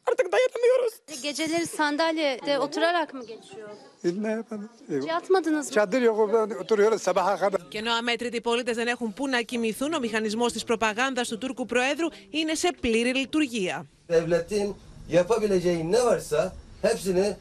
[0.10, 0.93] Artık dayanamıyoruz.
[1.24, 3.69] Geceleri sandalyede oturarak mı geçiyor?
[4.04, 4.69] Ne yapalım?
[4.89, 5.74] Hiç yatmadınız mı?
[5.74, 6.19] Çadır yok,
[6.62, 7.62] oturuyoruz sabaha kadar.
[7.71, 11.65] Και ενώ αμέτρητοι πολίτε δεν έχουν πού να κοιμηθούν, ο μηχανισμό τη προπαγάνδα του Τούρκου
[11.65, 13.86] Προέδρου είναι σε πλήρη λειτουργία.
[14.10, 14.76] Devletin
[15.10, 17.36] yapabileceği ne varsa hepsini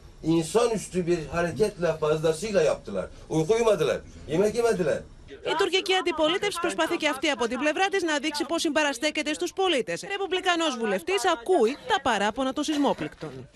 [5.52, 9.52] Η τουρκική αντιπολίτευση προσπαθεί και αυτή από την πλευρά της να δείξει πώς συμπαραστέκεται στους
[9.52, 10.00] πολίτες.
[10.00, 13.48] Ρεπουμπλικανός βουλευτής ακούει τα παράπονα των σεισμόπληκτων.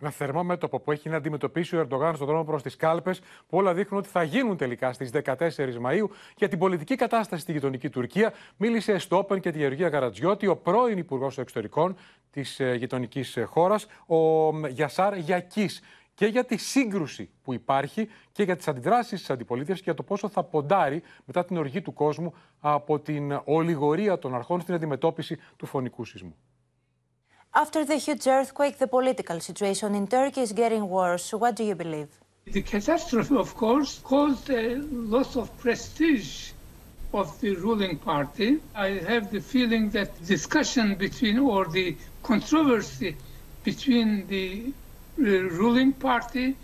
[0.00, 3.56] Ένα θερμό μέτωπο που έχει να αντιμετωπίσει ο Ερντογάν στον δρόμο προς τις κάλπες, που
[3.56, 6.10] όλα δείχνουν ότι θα γίνουν τελικά στις 14 Μαου.
[6.36, 10.56] Για την πολιτική κατάσταση στη γειτονική Τουρκία, μίλησε στο Όπεν και τη Γεωργία Γαρατζιώτη, ο
[10.56, 11.96] πρώην Υπουργός Εξωτερικών
[12.30, 15.82] της ε, γειτονικής ε, χώρας, ο Γιασάρ Γιακής.
[16.14, 20.02] Και για τη σύγκρουση που υπάρχει και για τις αντιδράσεις της αντιπολίτευσης και για το
[20.02, 25.38] πόσο θα ποντάρει μετά την οργή του κόσμου από την ολιγορία των αρχών στην αντιμετώπιση
[25.56, 26.36] του φωνικού σεισμού.
[27.54, 31.32] After the huge earthquake, the political situation in Turkey is getting worse.
[31.32, 32.08] What do you believe?
[32.44, 36.50] The catastrophe, of course, caused a loss of prestige
[37.14, 38.60] of the ruling party.
[38.74, 43.16] I have the feeling that discussion between or the controversy
[43.64, 44.72] between the
[45.18, 46.54] uh, ruling party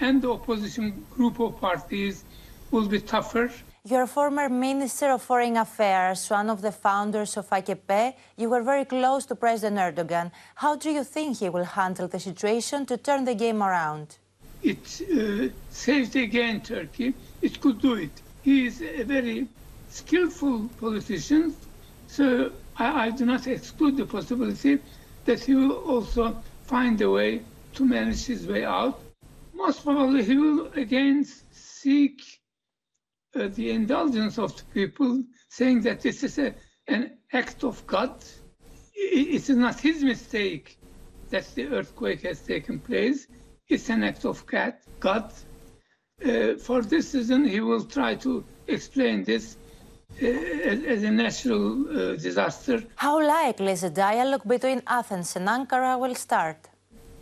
[0.00, 2.24] and the opposition group of parties
[2.70, 3.50] will be tougher.
[3.86, 8.14] You're a former Minister of Foreign Affairs, one of the founders of AKP.
[8.34, 10.30] You were very close to President Erdogan.
[10.54, 14.16] How do you think he will handle the situation to turn the game around?
[14.62, 17.12] It uh, saved again Turkey.
[17.42, 18.22] It could do it.
[18.40, 19.48] He is a very
[19.90, 21.54] skillful politician,
[22.08, 24.78] so I, I do not exclude the possibility
[25.26, 27.42] that he will also find a way
[27.74, 28.98] to manage his way out.
[29.52, 32.40] Most probably he will again seek
[33.36, 36.54] uh, the indulgence of the people, saying that this is a,
[36.88, 38.24] an act of God.
[38.94, 40.78] It is not his mistake
[41.30, 43.26] that the earthquake has taken place.
[43.68, 44.74] It's an act of God.
[45.00, 45.32] God.
[46.24, 49.56] Uh, for this reason, he will try to explain this
[50.22, 52.84] uh, as, as, a natural uh, disaster.
[52.94, 56.68] How likely is a dialogue between Athens and Ankara will start?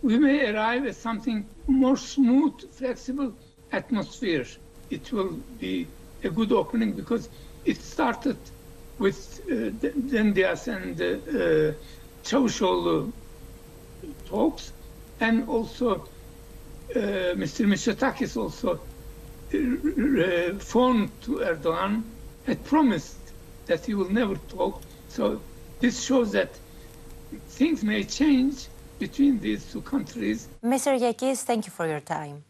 [0.03, 3.33] We may arrive at something more smooth, flexible
[3.73, 4.47] atmosphere.
[4.91, 5.87] It will be
[6.25, 7.29] a good opening because
[7.65, 8.37] it started
[8.99, 9.71] with uh,
[10.11, 11.75] Dendias and uh, uh,
[12.25, 13.09] Çavuşoğlu
[14.29, 14.73] talks,
[15.21, 15.91] and also
[16.97, 17.67] uh, Mr.
[17.67, 18.79] Mitsotakis also
[19.55, 22.03] uh, phoned to Erdogan,
[22.47, 23.17] had promised
[23.67, 24.83] that he will never talk.
[25.09, 25.41] So
[25.81, 26.51] this shows that
[27.49, 28.67] things may change
[28.99, 30.49] between these two countries.
[30.63, 30.99] Mr.
[30.99, 32.45] Yakis, thank you for your time.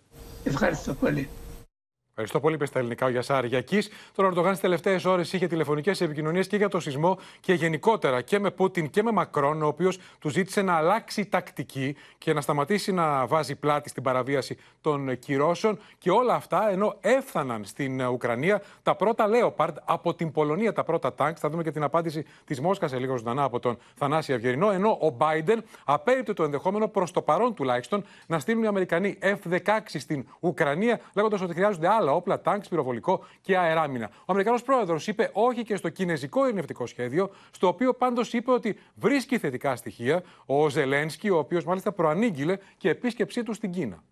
[2.15, 2.41] Ευχαριστώ πολύ.
[2.41, 3.91] Ευχαριστώ πολύ, είπε στα ελληνικά ο Γιασάρ Γιακής.
[4.15, 8.21] Τώρα, ο Ερντογάν στις τελευταίες ώρες είχε τηλεφωνικές επικοινωνίες και για το σεισμό και γενικότερα
[8.21, 12.41] και με Πούτιν και με Μακρόν, ο οποίος του ζήτησε να αλλάξει τακτική και να
[12.41, 15.79] σταματήσει να βάζει πλάτη στην παραβίαση των κυρώσεων.
[15.99, 21.15] Και όλα αυτά ενώ έφταναν στην Ουκρανία τα πρώτα Λέοπαρντ από την Πολωνία, τα πρώτα
[21.15, 21.35] τάγκ.
[21.39, 24.71] Θα δούμε και την απάντηση της Μόσχας σε λίγο ζωντανά από τον Θανάση Αυγερινό.
[24.71, 29.59] Ενώ ο Biden απέριπτε το ενδεχόμενο προς το παρόν τουλάχιστον να στείλουν οι Αμερικανοί F-16
[29.85, 34.11] στην Ουκρανία, λέγοντας ότι χρειάζονται άλλα όπλα, τάγκς, πυροβολικό και αεράμινα.
[34.19, 38.79] Ο Αμερικανός πρόεδρος είπε όχι και στο κινέζικο ειρηνευτικό σχέδιο, στο οποίο πάντως είπε ότι
[38.95, 44.03] βρίσκει θετικά στοιχεία ο Ζελένσκι, ο οποίος μάλιστα προανήγγειλε και επίσκεψή του στην Κίνα.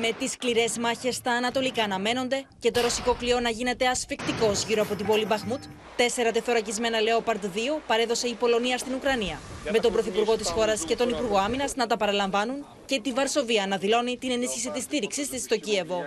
[0.00, 4.82] Με τις σκληρές μάχες στα Ανατολικά αναμένονται και το ρωσικό κλειό να γίνεται ασφικτικός γύρω
[4.82, 5.62] από την πόλη Μπαχμούτ,
[5.96, 9.38] τέσσερα τεθωρακισμένα Leopard 2 παρέδωσε η Πολωνία στην Ουκρανία.
[9.72, 13.66] Με τον Πρωθυπουργό της χώρας και τον Υπουργό Άμυνας να τα παραλαμβάνουν και τη Βαρσοβία
[13.66, 16.04] να δηλώνει την ενίσχυση της στήριξης της στο Κίεβο.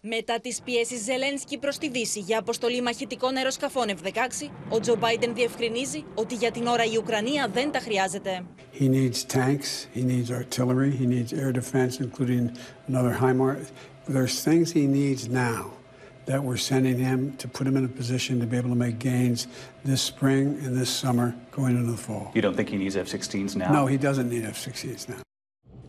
[0.00, 5.34] Μετά τις πιέσεις Ζελένσκι προς τη Δύση για αποστολή μαχητικών αεροσκαφών F-16, ο Τζο Μπάιντεν
[5.34, 8.44] διευκρινίζει ότι για την ώρα η Ουκρανία δεν τα χρειάζεται.
[8.80, 12.50] He needs tanks, he needs artillery, he needs air defense, including
[12.88, 13.66] another HIMARS.
[14.14, 15.76] There's things he needs now
[16.26, 18.98] that we're sending him to put him in a position to be able to make
[18.98, 19.46] gains
[19.84, 22.30] this spring and this summer going into the fall.
[22.34, 23.70] You don't think he needs F-16s now?
[23.78, 25.20] No, he doesn't need F-16s now.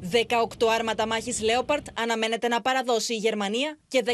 [0.01, 4.13] 18 άρματα μάχης Leopard αναμένεται να παραδώσει η Γερμανία και 14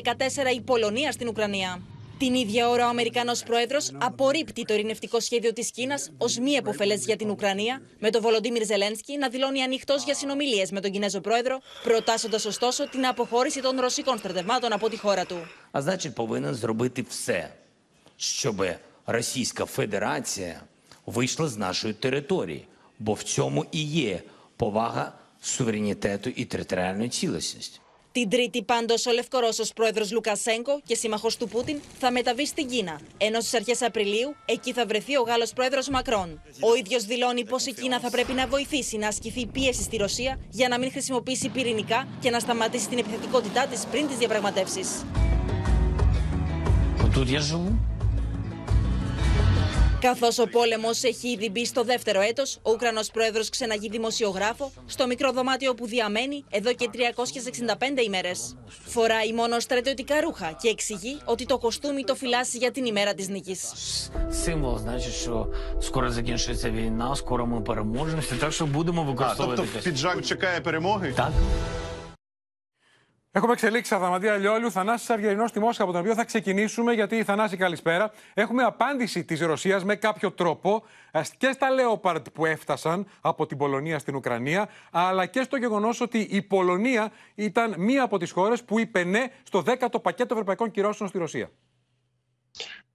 [0.55, 1.81] η Πολωνία στην Ουκρανία.
[2.18, 7.05] Την ίδια ώρα ο Αμερικανός Πρόεδρος απορρίπτει το ειρηνευτικό σχέδιο της Κίνας ως μη επωφελές
[7.05, 11.20] για την Ουκρανία, με τον Βολοντίμιρ Ζελένσκι να δηλώνει ανοιχτός για συνομιλίες με τον Κινέζο
[11.20, 15.37] Πρόεδρο, προτάσσοντας ωστόσο την αποχώρηση των ρωσικών στρατευμάτων από τη χώρα του.
[15.72, 17.51] А значить, повинен зробити все,
[18.16, 18.66] щоб
[19.07, 20.62] Російська Федерація
[21.07, 22.66] вийшла з нашої території,
[22.98, 24.22] бо в цьому і є
[24.57, 27.81] повага суверенітету і територіальної цілісності.
[28.13, 32.99] Την Τρίτη, πάντως, ο Λευκορώσος πρόεδρος Λουκασέγκο και σύμμαχος του Πούτιν θα μεταβεί στην Κίνα,
[33.17, 36.41] ενώ στις αρχές Απριλίου εκεί θα βρεθεί ο Γάλλος πρόεδρος Μακρόν.
[36.60, 40.39] Ο ίδιος δηλώνει πως η Κίνα θα πρέπει να βοηθήσει να ασκηθεί πίεση στη Ρωσία
[40.49, 45.06] για να μην χρησιμοποιήσει πυρηνικά και να σταματήσει την επιθετικότητά της πριν τις διαπραγματεύσεις.
[50.03, 50.18] Тут я живу.
[50.20, 55.07] Καθώ ο πόλεμο έχει ήδη μπει στο δεύτερο έτο, ο Ουκρανό πρόεδρο ξαναγεί δημοσιογράφο στο
[55.07, 58.31] μικρό δωμάτιο που διαμένει εδώ και 365 ημέρε.
[58.85, 63.31] Φοράει μόνο στρατιωτικά ρούχα και εξηγεί ότι το κοστούμι το φυλάσσει για την ημέρα τη
[63.31, 63.57] νίκη.
[64.44, 65.29] Символ значить,
[73.36, 76.93] Έχουμε εξελίξει Αδαμαντία Λιόλιου, Θανάσης Αργερινό στη Μόσχα, από τον οποίο θα ξεκινήσουμε.
[76.93, 78.12] Γιατί, Θανάση, καλησπέρα.
[78.34, 83.58] Έχουμε απάντηση της Ρωσίας με κάποιο τρόπο ε, και στα Λέοπαρντ που έφτασαν από την
[83.58, 88.63] Πολωνία στην Ουκρανία, αλλά και στο γεγονός ότι η Πολωνία ήταν μία από τις χώρες
[88.63, 91.50] που είπε ναι στο 10ο πακέτο ευρωπαϊκών κυρώσεων στη Ρωσία.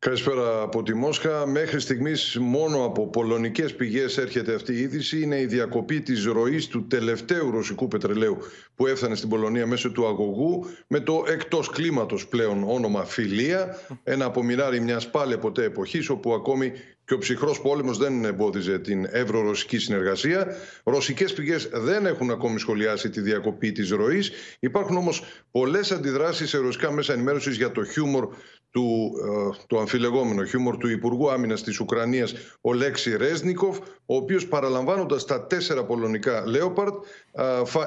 [0.00, 1.46] Καλησπέρα από τη Μόσχα.
[1.46, 5.22] Μέχρι στιγμής μόνο από πολωνικές πηγές έρχεται αυτή η είδηση.
[5.22, 8.38] Είναι η διακοπή της ροής του τελευταίου ρωσικού πετρελαίου
[8.74, 13.78] που έφτανε στην Πολωνία μέσω του αγωγού με το εκτός κλίματος πλέον όνομα Φιλία.
[14.04, 16.72] Ένα απομοιράρι μιας πάλι ποτέ εποχής όπου ακόμη
[17.04, 20.46] και ο ψυχρός πόλεμος δεν εμπόδιζε την ευρω-ρωσική συνεργασία.
[20.84, 24.30] Ρωσικές πηγές δεν έχουν ακόμη σχολιάσει τη διακοπή της ροής.
[24.60, 28.28] Υπάρχουν όμως πολλές αντιδράσεις σε ρωσικά μέσα ενημέρωσης για το χιούμορ
[28.70, 34.46] του, ε, το αμφιλεγόμενο χιούμορ του Υπουργού Άμυνας της Ουκρανίας, ο Λέξη Ρέσνικοφ, ο οποίος
[34.48, 36.94] παραλαμβάνοντας τα τέσσερα πολωνικά Λέοπαρτ,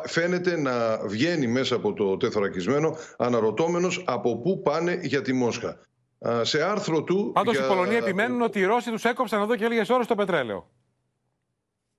[0.05, 5.79] φαίνεται να βγαίνει μέσα από το τεθωρακισμένο, αναρωτώμενος από πού πάνε για τη Μόσχα.
[6.27, 7.31] Α, Σε άρθρο του.
[7.33, 10.15] Πάντως για- οι Πολωνοί επιμένουν ότι οι Ρώσοι τους έκοψαν εδώ και λίγες ώρες το
[10.15, 10.69] πετρέλαιο.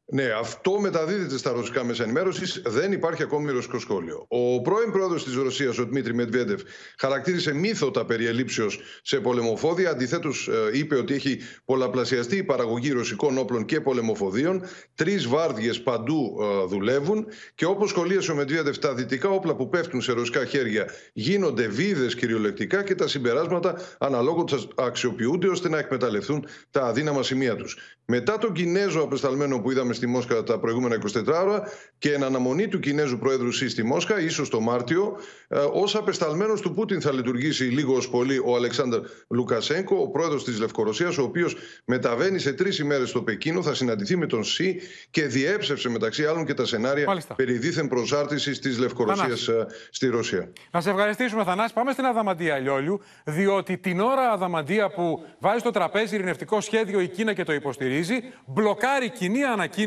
[0.05, 2.63] Ναι, αυτό μεταδίδεται στα ρωσικά μέσα ενημέρωσης.
[2.67, 4.27] Δεν υπάρχει ακόμη ρωσικό σχόλιο.
[4.29, 6.61] Ο πρώην πρόεδρος της Ρωσίας, ο Δημήτρη Μετβέντεφ,
[6.99, 9.91] χαρακτήρισε μύθο τα περί ελλείψεως σε πολεμοφόδια.
[9.91, 14.63] Αντιθέτως, είπε ότι έχει πολλαπλασιαστεί η παραγωγή ρωσικών όπλων και πολεμοφοδίων.
[14.95, 17.27] Τρεις βάρδιες παντού ε, δουλεύουν.
[17.55, 22.15] Και όπως σχολίασε ο Μετβέντεφ, τα δυτικά όπλα που πέφτουν σε ρωσικά χέρια γίνονται βίδες
[22.15, 27.77] κυριολεκτικά και τα συμπεράσματα αναλόγως αξιοποιούνται ώστε να εκμεταλλευτούν τα αδύναμα σημεία τους.
[28.05, 31.63] Μετά τον Κινέζο απεσταλμένο που είδαμε στη Μόσχα τα προηγούμενα 24 ώρα
[31.99, 35.17] και εν αναμονή του Κινέζου Προέδρου ΣΥ στη Μόσχα, ίσως το Μάρτιο,
[35.49, 38.99] ε, ως απεσταλμένος του Πούτιν θα λειτουργήσει λίγο ως πολύ ο Αλεξάνδρ
[39.29, 44.17] Λουκασέγκο, ο πρόεδρος της Λευκορωσίας, ο οποίος μεταβαίνει σε τρεις ημέρες στο Πεκίνο, θα συναντηθεί
[44.17, 44.81] με τον ΣΥ
[45.11, 47.35] και διέψευσε μεταξύ άλλων και τα σενάρια Μάλιστα.
[47.35, 50.53] περί δίθεν προσάρτησης της Λευκορωσίας ε, στη Ρωσία.
[50.71, 51.75] Να σε ευχαριστήσουμε, Θανάση.
[51.75, 57.09] Πάμε στην Αδαμαντία Λιόλιου, διότι την ώρα Αδαμαντία που βάζει στο τραπέζι ειρηνευτικό σχέδιο η
[57.09, 58.15] Κίνα και το υποστηρίζει,
[58.47, 59.82] μπλοκάρει κοινή ανακοίνωση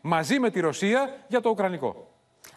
[0.00, 2.08] μαζί με τη Ρωσία για το Ουκρανικό.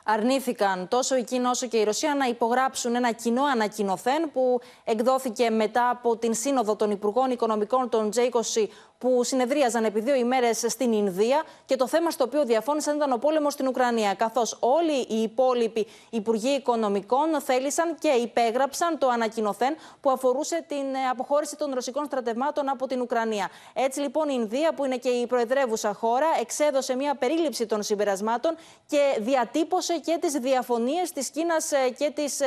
[0.03, 5.49] Αρνήθηκαν τόσο η Κίνα όσο και η Ρωσία να υπογράψουν ένα κοινό ανακοινωθέν που εκδόθηκε
[5.49, 8.67] μετά από την Σύνοδο των Υπουργών Οικονομικών των J20
[9.01, 13.17] που συνεδρίαζαν επί δύο ημέρες στην Ινδία και το θέμα στο οποίο διαφώνησαν ήταν ο
[13.17, 14.13] πόλεμος στην Ουκρανία.
[14.13, 21.55] Καθώς όλοι οι υπόλοιποι Υπουργοί Οικονομικών θέλησαν και υπέγραψαν το ανακοινωθέν που αφορούσε την αποχώρηση
[21.55, 23.49] των ρωσικών στρατευμάτων από την Ουκρανία.
[23.73, 28.55] Έτσι λοιπόν η Ινδία, που είναι και η προεδρεύουσα χώρα, εξέδωσε μια περίληψη των συμπερασμάτων
[28.87, 32.39] και διατύπωσε και τις διαφωνίες της Κίνας και της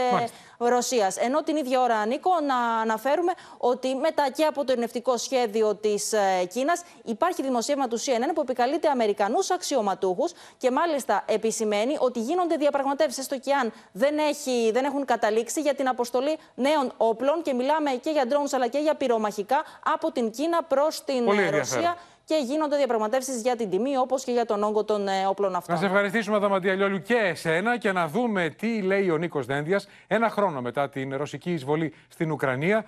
[0.58, 1.16] Ρωσίας.
[1.16, 6.14] Ενώ την ίδια ώρα, Νίκο, να αναφέρουμε ότι μετά και από το ειρνευτικό σχέδιο της
[6.48, 13.18] Κίνας υπάρχει δημοσίευμα του CNN που επικαλείται Αμερικανούς αξιωματούχους και μάλιστα επισημαίνει ότι γίνονται διαπραγματεύσεις,
[13.18, 17.90] έστω και αν δεν, έχει, δεν έχουν καταλήξει, για την αποστολή νέων όπλων και μιλάμε
[17.90, 22.76] και για drones αλλά και για πυρομαχικά από την Κίνα προς την Ρωσία και γίνονται
[22.76, 25.74] διαπραγματεύσεις για την τιμή, όπως και για τον όγκο των ε, όπλων αυτών.
[25.74, 29.88] Να σε ευχαριστήσουμε, Δαμαντία Λιόλου, και εσένα και να δούμε τι λέει ο Νίκος Δένδιας
[30.06, 32.84] ένα χρόνο μετά την ρωσική εισβολή στην Ουκρανία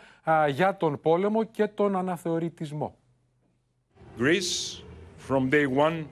[0.49, 2.97] για τον πόλεμο και τον αναθεωρητισμό.
[4.19, 4.83] Greece,
[5.29, 6.07] from day one,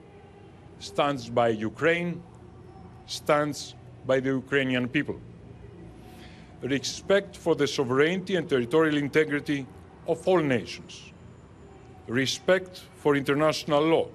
[0.79, 2.21] stands by Ukraine,
[3.05, 5.17] stands by the Ukrainian people.
[6.61, 9.65] Respect for the sovereignty and territorial integrity
[10.07, 10.91] of all nations.
[12.07, 12.73] Respect
[13.05, 14.07] for international law,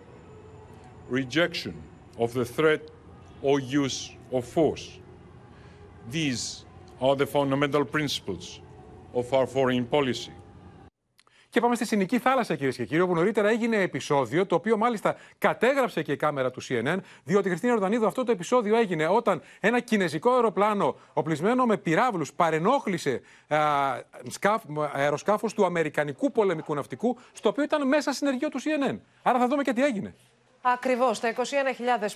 [1.08, 1.80] rejection
[2.18, 2.82] of the threat
[3.40, 4.98] or use of force.
[6.10, 6.64] These
[7.00, 8.58] are the fundamental principles
[9.14, 10.32] of our foreign policy.
[11.50, 15.16] Και πάμε στη Συνική Θάλασσα, κυρίες και κύριοι, όπου νωρίτερα έγινε επεισόδιο, το οποίο μάλιστα
[15.38, 19.42] κατέγραψε και η κάμερα του CNN, διότι η Χριστίνα Ορδανίδου αυτό το επεισόδιο έγινε όταν
[19.60, 23.20] ένα κινέζικο αεροπλάνο οπλισμένο με πυράβλους παρενόχλησε
[24.92, 28.98] αεροσκάφος του Αμερικανικού πολεμικού ναυτικού, στο οποίο ήταν μέσα συνεργείο του CNN.
[29.22, 30.14] Άρα θα δούμε και τι έγινε.
[30.62, 31.20] Ακριβώς.
[31.20, 31.42] Τα 21.000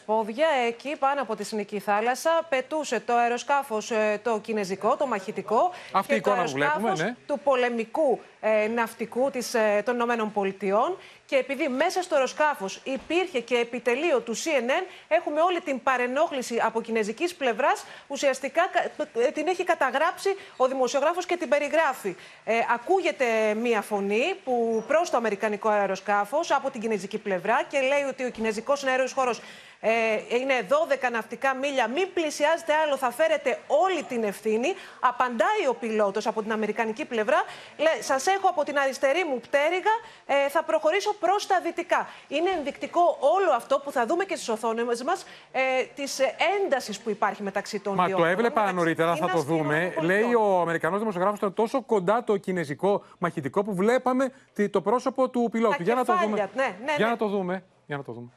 [0.07, 5.71] πόδια εκεί πάνω από τη Συνική Θάλασσα πετούσε το αεροσκάφος ε, το κινέζικο, το μαχητικό.
[5.93, 7.15] Αυτή και η εικόνα το που βλέπουμε, ναι.
[7.27, 10.97] του πολεμικού ε, ναυτικού της, ε, των Ηνωμένων Πολιτειών.
[11.27, 16.81] Και επειδή μέσα στο αεροσκάφος υπήρχε και επιτελείο του CNN, έχουμε όλη την παρενόχληση από
[16.81, 17.85] κινέζικης πλευράς.
[18.07, 18.71] Ουσιαστικά
[19.15, 22.17] ε, την έχει καταγράψει ο δημοσιογράφος και την περιγράφει.
[22.45, 28.03] Ε, ακούγεται μία φωνή που προς το αμερικανικό αεροσκάφος από την κινέζικη πλευρά και λέει
[28.09, 29.41] ότι ο κινέζικος αέριο χώρος
[29.87, 31.89] ε, είναι 12 ναυτικά μίλια.
[31.89, 34.75] Μην πλησιάζετε άλλο, θα φέρετε όλη την ευθύνη.
[35.01, 37.43] Απαντάει ο πιλότος από την αμερικανική πλευρά.
[37.77, 39.91] Λέει, σας έχω από την αριστερή μου πτέρυγα,
[40.27, 42.07] ε, θα προχωρήσω προς τα δυτικά.
[42.29, 43.01] Είναι ενδεικτικό
[43.37, 45.61] όλο αυτό που θα δούμε και στις οθόνες μας ε,
[45.95, 46.21] της
[46.65, 48.19] έντασης που υπάρχει μεταξύ των Μα δύο.
[48.19, 49.95] Μα το έβλεπα νωρίτερα, θα το δούμε.
[50.01, 54.33] Λέει ο Αμερικανός δημοσιογράφος ήταν τόσο κοντά το κινέζικο μαχητικό που βλέπαμε
[54.71, 55.83] το πρόσωπο του πιλότου.
[55.83, 56.37] Για να το δούμε.
[56.37, 56.95] Ναι, ναι, ναι.
[56.97, 57.65] Για να το δούμε.
[57.87, 58.29] Για να το δούμε.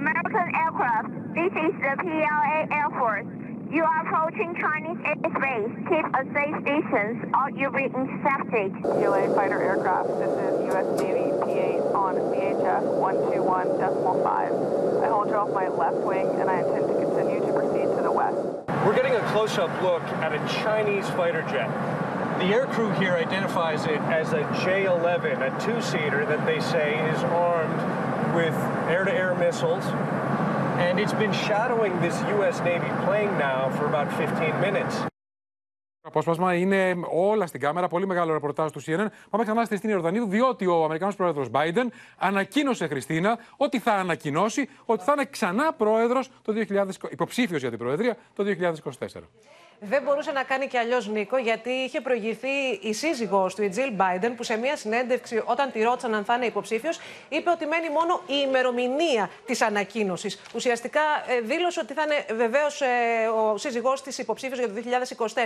[0.00, 1.10] American aircraft.
[1.38, 3.49] This is the PLA Air Force.
[3.70, 5.70] You are approaching Chinese airspace.
[5.88, 8.74] Keep a safe distance or you'll be intercepted.
[8.82, 10.08] PLA fighter aircraft.
[10.18, 11.00] This is U.S.
[11.00, 14.26] Navy P-8 on VHF 121.5.
[14.26, 18.02] I hold you off my left wing and I intend to continue to proceed to
[18.02, 18.36] the west.
[18.84, 21.68] We're getting a close-up look at a Chinese fighter jet.
[22.40, 27.80] The aircrew here identifies it as a J-11, a two-seater that they say is armed
[28.34, 28.54] with
[28.90, 29.84] air-to-air missiles.
[30.86, 32.56] And it's been shadowing this U.S.
[32.70, 34.94] Navy plane now for about 15 minutes.
[36.02, 39.06] Απόσπασμα είναι όλα στην κάμερα, πολύ μεγάλο ρεπορτάζ του CNN.
[39.30, 41.86] Πάμε ξανά στη Στίνη Ορδανίδου, διότι ο Αμερικανός πρόεδρος Biden
[42.18, 47.78] ανακοίνωσε, Χριστίνα, ότι θα ανακοινώσει ότι θα είναι ξανά πρόεδρος το 2020, υποψήφιος για την
[47.78, 49.28] Προεδρία το 2024.
[49.80, 52.48] Δεν μπορούσε να κάνει και αλλιώς Νίκο, γιατί είχε προηγηθεί
[52.80, 56.34] η σύζυγό του, η Τζιλ Μπάιντεν, που σε μια συνέντευξη, όταν τη ρώτησαν αν θα
[56.34, 60.40] είναι υποψήφιος, είπε ότι μένει μόνο η ημερομηνία της ανακοίνωσης.
[60.54, 62.86] Ουσιαστικά ε, δήλωσε ότι θα είναι βεβαίως ε,
[63.26, 64.74] ο σύζυγός της υποψήφιος για το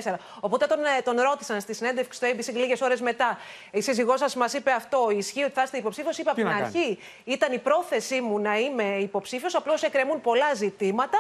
[0.03, 0.15] 2024.
[0.41, 3.39] Οπότε τον, ε, τον ρώτησαν στη συνέντευξη στο ABC λίγες ώρες μετά.
[3.71, 6.19] Η σύζυγός σας μας είπε αυτό, ισχύει ότι θα είστε υποψήφιος.
[6.19, 9.55] Είπα από την αρχή, ήταν η πρόθεσή μου να είμαι υποψήφιος.
[9.55, 11.19] Απλώς εκκρεμούν πολλά ζητήματα.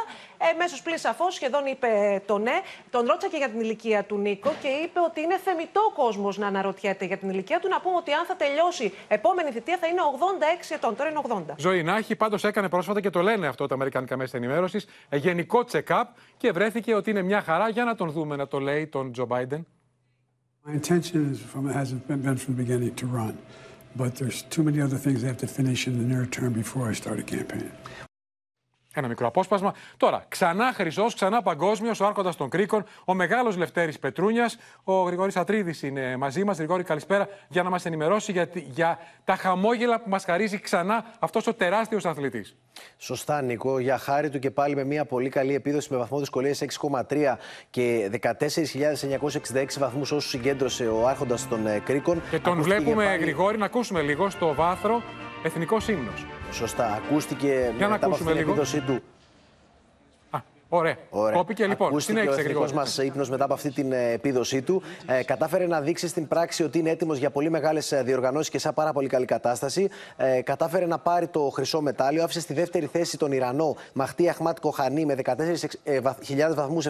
[0.52, 2.60] Εμέσω πλήρης σαφώς σχεδόν είπε το ναι.
[2.90, 6.38] Τον ρώτησα και για την ηλικία του Νίκο και είπε ότι είναι θεμητό ο κόσμος
[6.38, 7.68] να αναρωτιέται για την ηλικία του.
[7.68, 10.00] Να πούμε ότι αν θα τελειώσει επόμενη θητεία θα είναι
[10.70, 10.96] 86 ετών.
[10.96, 11.54] Τώρα είναι 80.
[11.56, 14.86] Ζωή να έχει, πάντως έκανε πρόσφατα και το λένε αυτό τα Αμερικανικά μέσα ενημέρωσης.
[15.12, 16.04] Γενικό check-up
[16.36, 17.68] και βρέθηκε ότι είναι μια χαρά.
[17.68, 19.66] Για να τον δούμε να το λέει τον Τζο Μπάιντεν.
[20.66, 23.36] My intention is from, hasn't been, been from the beginning to run,
[23.94, 26.88] but there's too many other things I have to finish in the near term before
[26.90, 27.70] I start a campaign.
[28.96, 29.74] Ένα μικρό απόσπασμα.
[29.96, 34.56] Τώρα, ξανά χρυσός, ξανά παγκόσμιος, ο Άρχοντας των Κρίκων, ο μεγάλος Λευτέρης Πετρούνιας.
[34.84, 36.56] Ο Γρηγόρης Ατρίδης είναι μαζί μας.
[36.56, 41.46] Γρηγόρη, καλησπέρα, για να μας ενημερώσει για, για τα χαμόγελα που μας χαρίζει ξανά αυτός
[41.46, 42.56] ο τεράστιος αθλητής.
[42.98, 43.78] Σωστά, Νίκο.
[43.78, 47.36] Για χάρη του και πάλι με μια πολύ καλή επίδοση με βαθμό δυσκολίας 6,3
[47.70, 52.22] και 14.966 βαθμούς όσους συγκέντρωσε ο Άρχοντας των ε, Κρίκων.
[52.30, 53.18] Και τον βλέπουμε, πάλι...
[53.18, 55.02] Γρηγόρη, να ακούσουμε λίγο στο βάθρο
[55.44, 56.26] εθνικός ύμνος.
[56.50, 56.92] Σωστά.
[57.04, 58.50] Ακούστηκε Για να μετά από ακούσουμε αυτή την λίγο.
[58.50, 59.02] επίδοσή του.
[60.76, 60.96] Ωραία.
[61.10, 61.36] Ωραία.
[61.36, 61.88] Κόπηκε λοιπόν.
[61.88, 62.86] Ακούστηκε Συνέχισε, ο εθνικός Γρηγόρη.
[62.86, 64.82] μας ύπνος μετά από αυτή την ε, επίδοσή του.
[65.06, 68.72] Ε, κατάφερε να δείξει στην πράξη ότι είναι έτοιμος για πολύ μεγάλες διοργανώσεις και σε
[68.72, 69.88] πάρα πολύ καλή κατάσταση.
[70.16, 72.24] Ε, κατάφερε να πάρει το χρυσό μετάλλιο.
[72.24, 76.86] Άφησε στη δεύτερη θέση τον Ιρανό Μαχτή Αχμάτ Κοχανή με 14.000 βαθμούς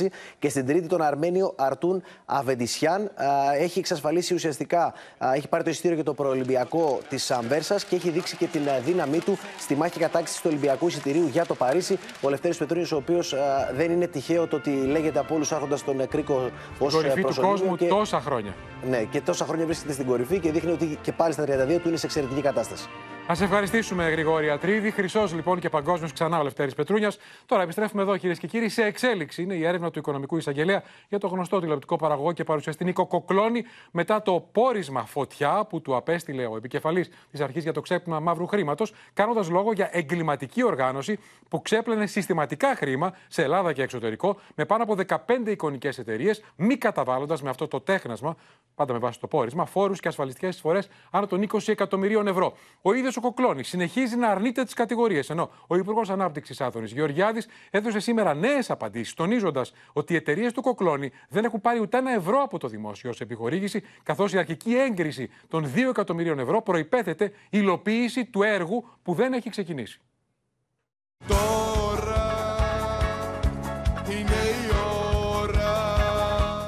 [0.00, 0.06] 766
[0.38, 3.10] και στην τρίτη τον Αρμένιο Αρτούν Αβεντισιάν.
[3.56, 7.96] Ε, έχει εξασφαλίσει ουσιαστικά, ε, έχει πάρει το εισιτήριο για το προολυμπιακό της Αμβέρσας και
[7.96, 11.54] έχει δείξει και την ε, δύναμή του στη μάχη κατάκτησης του Ολυμπιακού εισιτηρίου για το
[11.54, 11.98] Παρίσι.
[12.20, 13.34] Ο Λευτέρης Πετρούνιος, ο οποίος
[13.76, 17.76] δεν είναι τυχαίο το ότι λέγεται από όλους άρχοντας τον Κρίκο ως Κορυφή του κόσμου
[17.76, 18.54] τόσα χρόνια.
[18.88, 21.46] Ναι, και τόσα χρόνια βρίσκεται στην κορυφή και δείχνει ότι και πάλι στα 32
[21.82, 22.88] του είναι σε εξαιρετική κατάσταση.
[23.26, 24.90] Α ευχαριστήσουμε Γρηγόρη Ατρίδη.
[24.90, 27.18] Χρυσός λοιπόν και παγκόσμιος ξανά ο Λευτέρης Πετρούνιας.
[27.46, 28.68] Τώρα επιστρέφουμε εδώ κυρίες και κύριοι.
[28.68, 32.84] Σε εξέλιξη είναι η έρευνα του Οικονομικού Εισαγγελέα για το γνωστό τηλεοπτικό παραγωγό και παρουσιαστή
[32.84, 37.80] Νίκο Κοκλώνη μετά το πόρισμα φωτιά που του απέστειλε ο επικεφαλής της Αρχής για το
[37.80, 41.18] ξέπλυμα μαύρου χρήματος, κάνοντας λόγο για εγκληματική οργάνωση
[41.48, 46.76] που ξέπλαινε συστηματικά χρήμα σε Ελλάδα και εξωτερικό με πάνω από 15 εικονικές εταιρείες, μη
[46.76, 48.36] καταβάλλοντας με αυτό το τέχνασμα,
[48.74, 52.56] πάντα με βάση το πόρισμα, φόρους και ασφαλιστικές εισφορές άνω των 20 εκατομμυρίων ευρώ.
[52.82, 57.46] Ο ίδιος ο Κοκλώνης συνεχίζει να αρνείται τις κατηγορίες, ενώ ο Υπουργός Ανάπτυξης Άδωνης Γεωργιάδης
[57.70, 62.12] έδωσε σήμερα νέες απαντήσεις, τονίζοντας ότι οι εταιρείες του Κοκλώνη δεν έχουν πάρει ούτε ένα
[62.12, 67.32] ευρώ από το δημόσιο ως επιχορήγηση, καθώς η αρχική έγκριση των 2 εκατομμυρίων ευρώ προϋπέθεται
[67.50, 70.00] υλοποίηση του έργου που δεν έχει ξεκινήσει.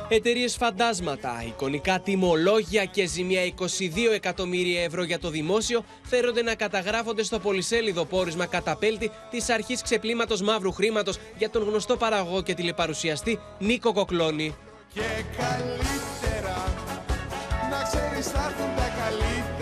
[0.09, 3.65] Εταιρείες φαντάσματα, εικονικά τιμολόγια και ζημία 22
[4.15, 10.43] εκατομμύρια ευρώ για το δημόσιο φέρονται να καταγράφονται στο πολυσέλιδο πόρισμα καταπέλτη της αρχής ξεπλήματος
[10.43, 14.55] μαύρου χρήματος για τον γνωστό παραγωγό και τηλεπαρουσιαστή Νίκο Κοκλώνη.
[14.95, 15.01] Και
[15.37, 16.65] καλύτερα
[17.71, 19.56] να ξέρεις θα έρθουν τα καλύτερα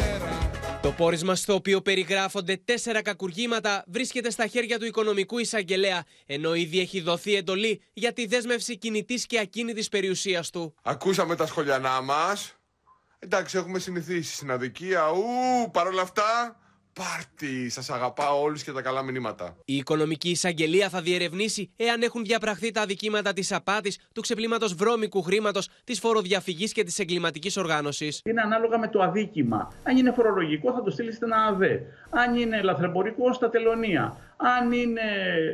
[0.85, 6.80] Το πόρισμα στο οποίο περιγράφονται τέσσερα κακουργήματα βρίσκεται στα χέρια του οικονομικού εισαγγελέα, ενώ ήδη
[6.80, 10.74] έχει δοθεί εντολή για τη δέσμευση κινητής και ακίνητης περιουσίας του.
[10.82, 12.55] Ακούσαμε τα σχολιανά μας
[13.18, 16.57] Εντάξει έχουμε συνηθίσει στην αδικία Ου παρόλα αυτά
[16.95, 22.24] Πάρτι, σας αγαπάω όλους και τα καλά μηνύματα Η οικονομική εισαγγελία θα διερευνήσει εάν έχουν
[22.24, 28.20] διαπραχθεί τα αδικήματα της απάτης, του ξεπλήματος βρώμικου χρήματος, της φοροδιαφυγής και της εγκληματικής οργάνωσης.
[28.24, 29.72] Είναι ανάλογα με το αδίκημα.
[29.82, 31.82] Αν είναι φορολογικό, θα το στείλει στην ΑΔΕ.
[32.11, 34.16] Αν είναι λαθρεμπορικό, στα τελωνία.
[34.37, 35.01] Αν είναι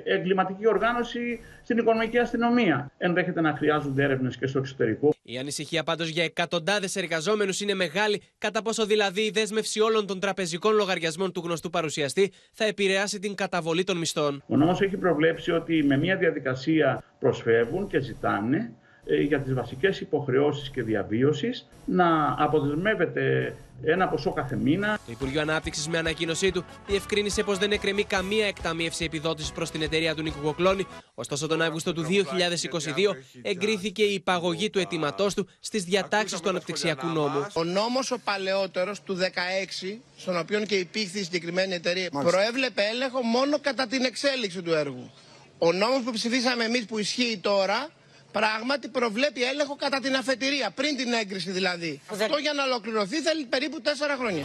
[0.04, 2.90] εγκληματική οργάνωση, στην οικονομική αστυνομία.
[2.98, 5.14] Ενδέχεται να χρειάζονται έρευνες και στο εξωτερικό.
[5.22, 10.20] Η ανησυχία πάντως για εκατοντάδες εργαζόμενους είναι μεγάλη, κατά πόσο δηλαδή η δέσμευση όλων των
[10.20, 15.50] τραπεζικών λογαριασμών του γνωστού παρουσιαστή θα επηρεάσει την καταβολή των μισθών; Ο νόμος έχει προβλέψει
[15.50, 22.34] ότι με μια διαδικασία προσφεύγουν και ζητάνε ε, για τις βασικές υποχρεώσεις και διαβίωσης να
[22.38, 24.98] αποδεσμεύεται ένα ποσό κάθε μήνα.
[25.06, 29.82] Το Υπουργείο Ανάπτυξης με ανακοίνωσή του διευκρίνησε πως δεν εκκρεμεί καμία εκταμείευση επιδότησης προς την
[29.82, 30.86] εταιρεία του Νίκου Κοκλώνη.
[31.14, 37.06] Ωστόσο, τον Αύγουστο του 2022 εγκρίθηκε η υπαγωγή του αιτήματός του στις διατάξεις του αναπτυξιακού
[37.06, 37.46] νόμου.
[37.52, 43.22] Ο νόμος ο παλαιότερος του 16, στον οποίο και υπήρχε η συγκεκριμένη εταιρεία, προέβλεπε έλεγχο
[43.22, 45.10] μόνο κατά την εξέλιξη του έργου.
[45.58, 47.88] Ο νόμος που ψηφίσαμε εμείς που ισχύει τώρα,
[48.32, 52.00] πράγματι προβλέπει έλεγχο κατά την αφετηρία, πριν την έγκριση δηλαδή.
[52.10, 54.44] Αυτό για να ολοκληρωθεί θέλει περίπου τέσσερα χρόνια.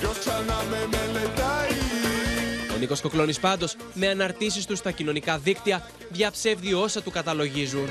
[0.00, 1.86] Ποιος ξανά με μελετάει
[2.74, 7.88] Ο Νίκος Κοκλώνης πάντως με αναρτήσεις του στα κοινωνικά δίκτυα διαψεύδει όσα του καταλογίζουν.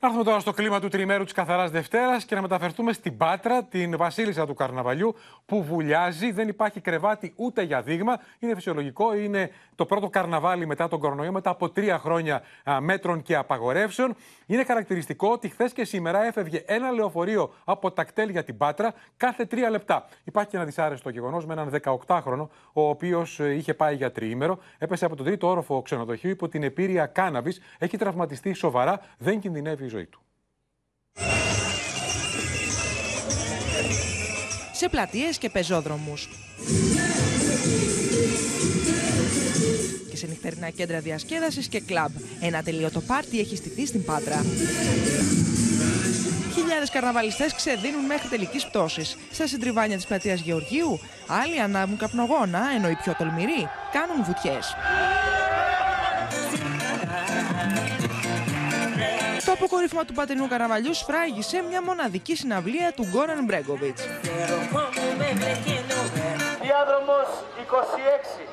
[0.00, 3.64] Να έρθουμε τώρα στο κλίμα του τριμέρου της Καθαράς Δευτέρας και να μεταφερθούμε στην Πάτρα,
[3.64, 5.14] την βασίλισσα του Καρναβαλιού,
[5.46, 6.32] που βουλιάζει.
[6.32, 8.20] Δεν υπάρχει κρεβάτι ούτε για δείγμα.
[8.38, 9.14] Είναι φυσιολογικό.
[9.16, 12.42] Είναι το πρώτο καρναβάλι μετά τον κορονοϊό, μετά από τρία χρόνια
[12.80, 14.16] μέτρων και απαγορεύσεων.
[14.46, 18.94] Είναι χαρακτηριστικό ότι χθες και σήμερα έφευγε ένα λεωφορείο από τα κτέλ για την Πάτρα
[19.16, 20.06] κάθε τρία λεπτά.
[20.24, 24.58] Υπάρχει και ένα δυσάρεστο γεγονός με έναν 18χρονο, ο οποίος ε, είχε πάει για τριήμερο,
[24.78, 29.87] έπεσε από τον τρίτο όροφο ξενοδοχείου υπό την επίρρεια κάναβη, έχει τραυματιστεί σοβαρά, δεν κινδυνεύει
[29.88, 30.20] η ζωή του.
[34.72, 36.28] Σε πλατείες και πεζόδρομους.
[40.10, 42.12] Και σε νυχτερινά κέντρα διασκέδασης και κλαμπ.
[42.40, 44.44] Ένα τελείωτο πάρτι έχει στηθεί στην Πάτρα.
[46.54, 49.16] Χιλιάδες καρναβαλιστές ξεδίνουν μέχρι τελικής πτώσης.
[49.32, 54.74] Στα συντριβάνια της πλατείας Γεωργίου, άλλοι ανάβουν καπνογόνα, ενώ οι πιο τολμηροί κάνουν βουτιές.
[59.48, 64.02] Το αποκορύφωμα του πατρινού καραβαλιού σφράγισε μια μοναδική συναυλία του Γκόραν Μπρέγκοβιτς.
[66.62, 67.28] Διάδρομος
[68.40, 68.48] 26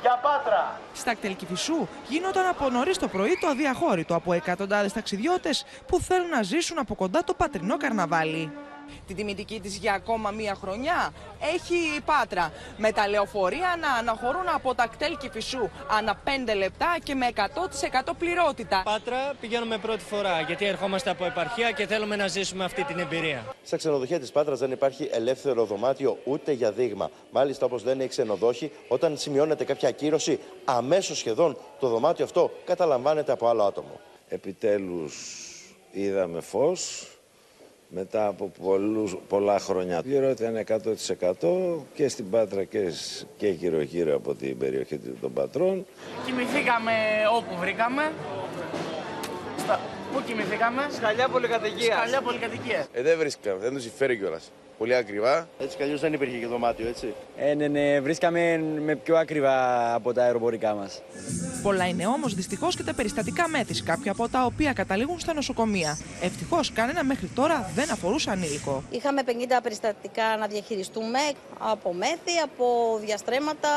[0.00, 0.80] για Πάτρα.
[0.92, 6.28] Στα κτέλ Κηφισού γίνονταν από νωρίς το πρωί το αδιαχώρητο από εκατοντάδες ταξιδιώτες που θέλουν
[6.28, 8.52] να ζήσουν από κοντά το πατρινό καρναβάλι.
[9.06, 11.12] Την τιμητική της για ακόμα μία χρονιά
[11.54, 16.96] έχει η Πάτρα με τα λεωφορεία να αναχωρούν από τα κτέλ Κηφισού ανά 5 λεπτά
[17.02, 18.82] και με 100% πληρότητα.
[18.84, 23.54] Πάτρα πηγαίνουμε πρώτη φορά γιατί ερχόμαστε από επαρχία και θέλουμε να ζήσουμε αυτή την εμπειρία.
[23.64, 27.10] Στα ξενοδοχεία της Πάτρας δεν υπάρχει ελεύθερο δωμάτιο ούτε για δείγμα.
[27.30, 33.32] Μάλιστα, όπως λένε οι ξενοδόχοι, όταν σημειώνεται κάποια ακύρωση, αμέσως σχεδόν το δωμάτιο αυτό καταλαμβάνεται
[33.32, 34.00] από άλλο άτομο.
[34.28, 35.14] Επιτέλους
[35.90, 37.08] είδαμε φως
[37.94, 40.00] μετά από πολλούς, πολλά χρόνια.
[40.04, 40.64] Γύρω ήταν
[41.40, 42.92] 100% και στην Πάτρα και,
[43.36, 45.86] και γύρω-γύρω από την περιοχή των Πατρών.
[46.26, 46.92] Κοιμηθήκαμε
[47.36, 48.12] όπου βρήκαμε.
[49.58, 49.80] Στα...
[50.14, 51.96] Πού κοιμηθήκαμε; Σκαλιά πολυκατοικίας.
[51.96, 52.86] Σκαλιά πολυκατοικία.
[52.92, 54.50] Ε, δεν βρίσκαμε, δεν του συμφέρει κιόλας.
[54.78, 55.48] Πολύ ακριβά.
[55.58, 57.14] Έτσι κι δεν υπήρχε και δωμάτιο, έτσι.
[57.36, 59.54] Ε, ναι, ναι, βρίσκαμε με πιο ακριβά
[59.94, 61.02] από τα αεροπορικά μας.
[61.62, 65.98] Πολλά είναι όμως δυστυχώς και τα περιστατικά μέθη, κάποια από τα οποία καταλήγουν στα νοσοκομεία.
[66.22, 68.82] Ευτυχώς κανένα μέχρι τώρα δεν αφορούσε ανήλικο.
[68.90, 69.30] Είχαμε 50
[69.62, 71.18] περιστατικά να διαχειριστούμε
[71.58, 73.70] από μέθη, από διαστρέμματα,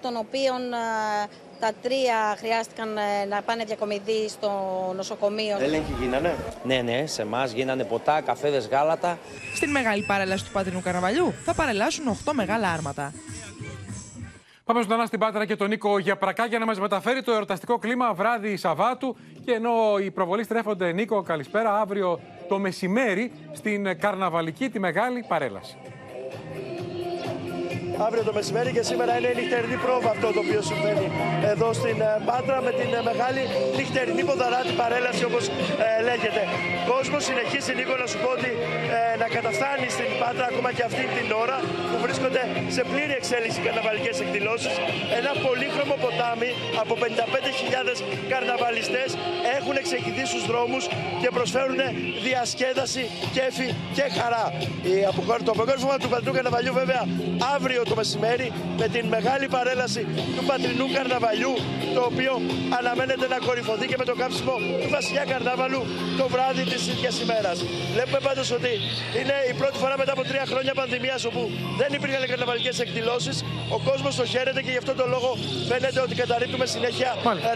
[0.00, 1.26] των οποίων ε,
[1.60, 4.50] τα τρία χρειάστηκαν ε, να πάνε διακομιδή στο
[4.96, 5.56] νοσοκομείο.
[5.60, 6.34] Έλεγχοι γίνανε;
[6.64, 9.18] Ναι, ναι, σε εμάς γίνανε ποτά, καφέδες, γάλατα.
[9.54, 13.12] Στην μεγάλη παρέλαση του Πατρινού Καραβαλιού θα παρελάσουν 8 μεγάλα άρματα.
[14.64, 18.12] Πάμε ζωντανά στην Πάτρα και τον Νίκο Γιαπρακά για να μας μεταφέρει το εορταστικό κλίμα
[18.12, 19.16] βράδυ Σαββάτου.
[19.44, 19.72] Και ενώ
[20.04, 25.76] οι προβολείς στρέφονται, Νίκο, καλησπέρα, αύριο το μεσημέρι στην Καρναβαλική τη μεγάλη παρέλαση
[28.06, 31.06] αύριο το μεσημέρι και σήμερα είναι η νυχτερινή πρόβα αυτό το οποίο συμβαίνει
[31.52, 33.42] εδώ στην ε, Πάτρα με την ε, μεγάλη
[33.78, 36.42] νυχτερινή ποδαράτη παρέλαση όπως ε, λέγεται.
[36.92, 38.50] Κόσμος συνεχίζει Νίκο να σου πω ότι
[39.22, 41.56] να καταφτάνει στην Πάτρα ακόμα και αυτή την ώρα
[41.90, 42.42] που βρίσκονται
[42.76, 44.74] σε πλήρη εξέλιξη καρναβαλικές εκδηλώσεις.
[45.18, 46.50] Ένα πολύχρωμο ποτάμι
[46.82, 47.06] από 55.000
[48.32, 49.08] καρναβαλιστές
[49.58, 50.82] έχουν εξεκινήσει στους δρόμους
[51.22, 51.80] και προσφέρουν
[52.26, 53.02] διασκέδαση,
[53.36, 54.44] κέφι και χαρά.
[55.46, 57.02] Το αποκόρυφωμα του Πατρού Καρναβαλιού βέβαια
[57.56, 60.02] αύριο το μεσημέρι με την μεγάλη παρέλαση
[60.36, 61.54] του πατρινού καρναβαλιού
[61.96, 62.32] το οποίο
[62.78, 65.82] αναμένεται να κορυφωθεί και με το κάψιμο του βασιλιά καρνάβαλου
[66.18, 67.56] το βράδυ της ίδιας ημέρας.
[67.94, 68.72] Βλέπουμε πάντως ότι
[69.20, 71.42] είναι η πρώτη φορά μετά από τρία χρόνια πανδημίας όπου
[71.80, 73.44] δεν υπήρχαν καρναβαλικές εκδηλώσεις.
[73.76, 75.30] Ο κόσμος το χαίρεται και γι' αυτό το λόγο
[75.68, 77.10] φαίνεται ότι καταρρύπτουμε συνέχεια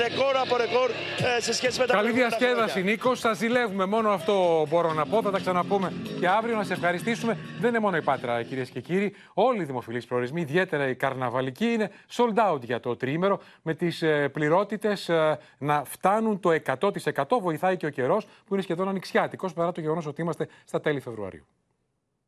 [0.05, 0.89] ρεκόρ από ρεκόρ
[1.37, 5.23] ε, σε σχέση με τα Καλή διασκέδαση Νίκος, σας ζηλεύουμε μόνο αυτό μπορώ να πω,
[5.23, 7.39] θα τα ξαναπούμε και αύριο να σε ευχαριστήσουμε.
[7.61, 11.65] Δεν είναι μόνο η Πάτρα κυρίες και κύριοι, όλοι οι δημοφιλείς προορισμοί, ιδιαίτερα η καρναβαλική,
[11.65, 16.51] είναι sold out για το τρίμερο, με τις ε, πληρότητες ε, να φτάνουν το
[16.81, 17.25] 100%.
[17.41, 21.01] Βοηθάει και ο καιρός, που είναι σχεδόν ανοιξιάτικος, παρά το γεγονός ότι είμαστε στα τέλη
[21.01, 21.45] Φεβρουαρίου.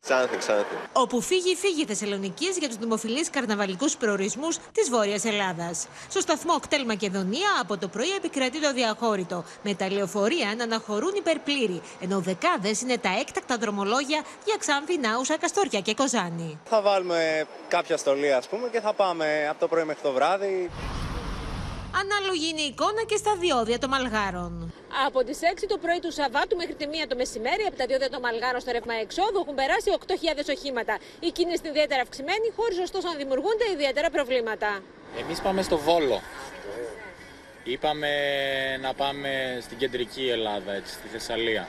[0.03, 0.74] Ξάνθη, Ξάνθη.
[0.92, 5.86] Όπου φύγει, φύγει Θεσσαλονίκη για τους δημοφιλείς καρναβαλικούς προορισμούς της Βόρειας Ελλάδας.
[6.09, 11.12] Στο σταθμό Κτέλ Μακεδονία από το πρωί επικρατεί το διαχώρητο, με τα λεωφορεία να αναχωρούν
[11.16, 16.61] υπερπλήρη, ενώ δεκάδες είναι τα έκτακτα δρομολόγια για Ξάνθη, Νάουσα, Καστόρια και Κοζάνη.
[16.64, 20.70] Θα βάλουμε κάποια στολή, ας πούμε, και θα πάμε από το πρωί μέχρι το βράδυ.
[22.03, 24.72] Ανάλογη είναι η εικόνα και στα διόδια των Μαλγάρων.
[25.07, 28.11] Από τις 6 το πρωί του Σαββάτου μέχρι τη 1 το μεσημέρι, από τα διόδια
[28.11, 30.95] των Μαλγάρων στο ρεύμα εξόδου έχουν περάσει 8.000 οχήματα.
[31.20, 34.70] Η κίνηση είναι ιδιαίτερα αυξημένη, χωρίς ωστόσο να δημιουργούνται ιδιαίτερα προβλήματα.
[35.20, 36.20] Εμείς πάμε στο Βόλο.
[37.64, 38.11] Είπαμε
[38.76, 41.68] να πάμε στην κεντρική Ελλάδα, έτσι, στη Θεσσαλία.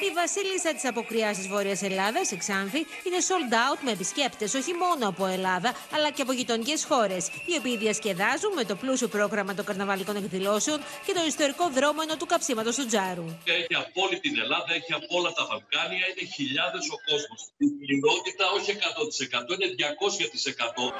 [0.00, 4.54] Η Η βασίλισσα της αποκριάς της Βόρειας Ελλάδας, η Ξάνθη, είναι sold out με επισκέπτες
[4.54, 9.08] όχι μόνο από Ελλάδα, αλλά και από γειτονικές χώρες, οι οποίοι διασκεδάζουν με το πλούσιο
[9.16, 13.26] πρόγραμμα των καρναβαλικών εκδηλώσεων και το ιστορικό δρόμενο του καψίματος του Τζάρου.
[13.44, 17.40] Έχει από όλη την Ελλάδα, έχει από όλα τα Βαλκάνια, είναι χιλιάδες ο κόσμος.
[17.66, 20.92] Η πληρότητα όχι 100%, είναι 200%.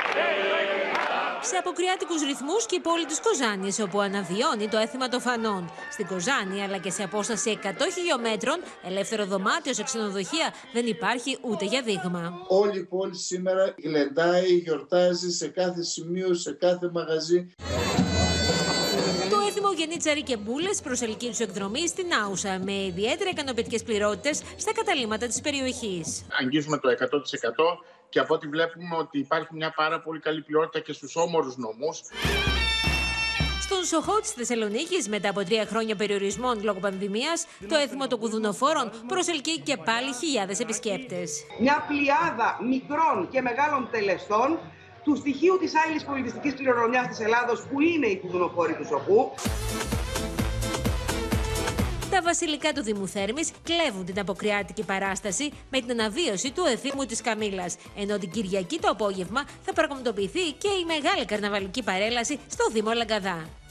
[1.41, 5.73] Σε αποκριάτικους ρυθμούς και η πόλη της Κοζάνης, όπου αναβιώνει το έθιμα των φανών.
[5.93, 11.65] Στην Κοζάνη, αλλά και σε απόσταση 100 χιλιόμετρων, ελεύθερο δωμάτιο σε ξενοδοχεία δεν υπάρχει ούτε
[11.65, 12.33] για δείγμα.
[12.49, 17.47] Όλη η πόλη σήμερα γλεντάει, γιορτάζει σε κάθε σημείο, σε κάθε μαγαζί.
[19.31, 24.73] Το έθιμο γεννή και μπούλες προσελκύει του εκδρομή στην Άουσα με ιδιαίτερα ικανοποιητικές πληρότητες στα
[24.73, 26.27] καταλήμματα της περιοχής.
[26.41, 26.95] Αγγίζουμε το 100%
[28.09, 32.01] και από ό,τι βλέπουμε ότι υπάρχει μια πάρα πολύ καλή ποιότητα και στους όμορους νομούς.
[33.69, 38.93] Στον Σοχό της Θεσσαλονίκης, μετά από τρία χρόνια περιορισμών λόγω πανδημίας, το έθιμο των κουδουνοφόρων
[39.07, 41.45] προσελκύει και πάλι χιλιάδες επισκέπτες.
[41.61, 44.59] Μια πλειάδα μικρών και μεγάλων τελεστών
[45.05, 49.31] του στοιχείου της άλλης πολιτιστικής κληρονομιάς της Ελλάδος που είναι οι κουδουνοφόροι του Σοχού.
[52.17, 57.21] Τα βασιλικά του Δήμου Θέρμης κλέβουν την αποκριάτικη παράσταση με την αναβίωση του εθήμου της
[57.21, 62.93] Καμήλας, ενώ την Κυριακή το απόγευμα θα πραγματοποιηθεί και η μεγάλη καρναβαλική παρέλαση στο Δήμο
[62.93, 63.66] Λαγκαδά.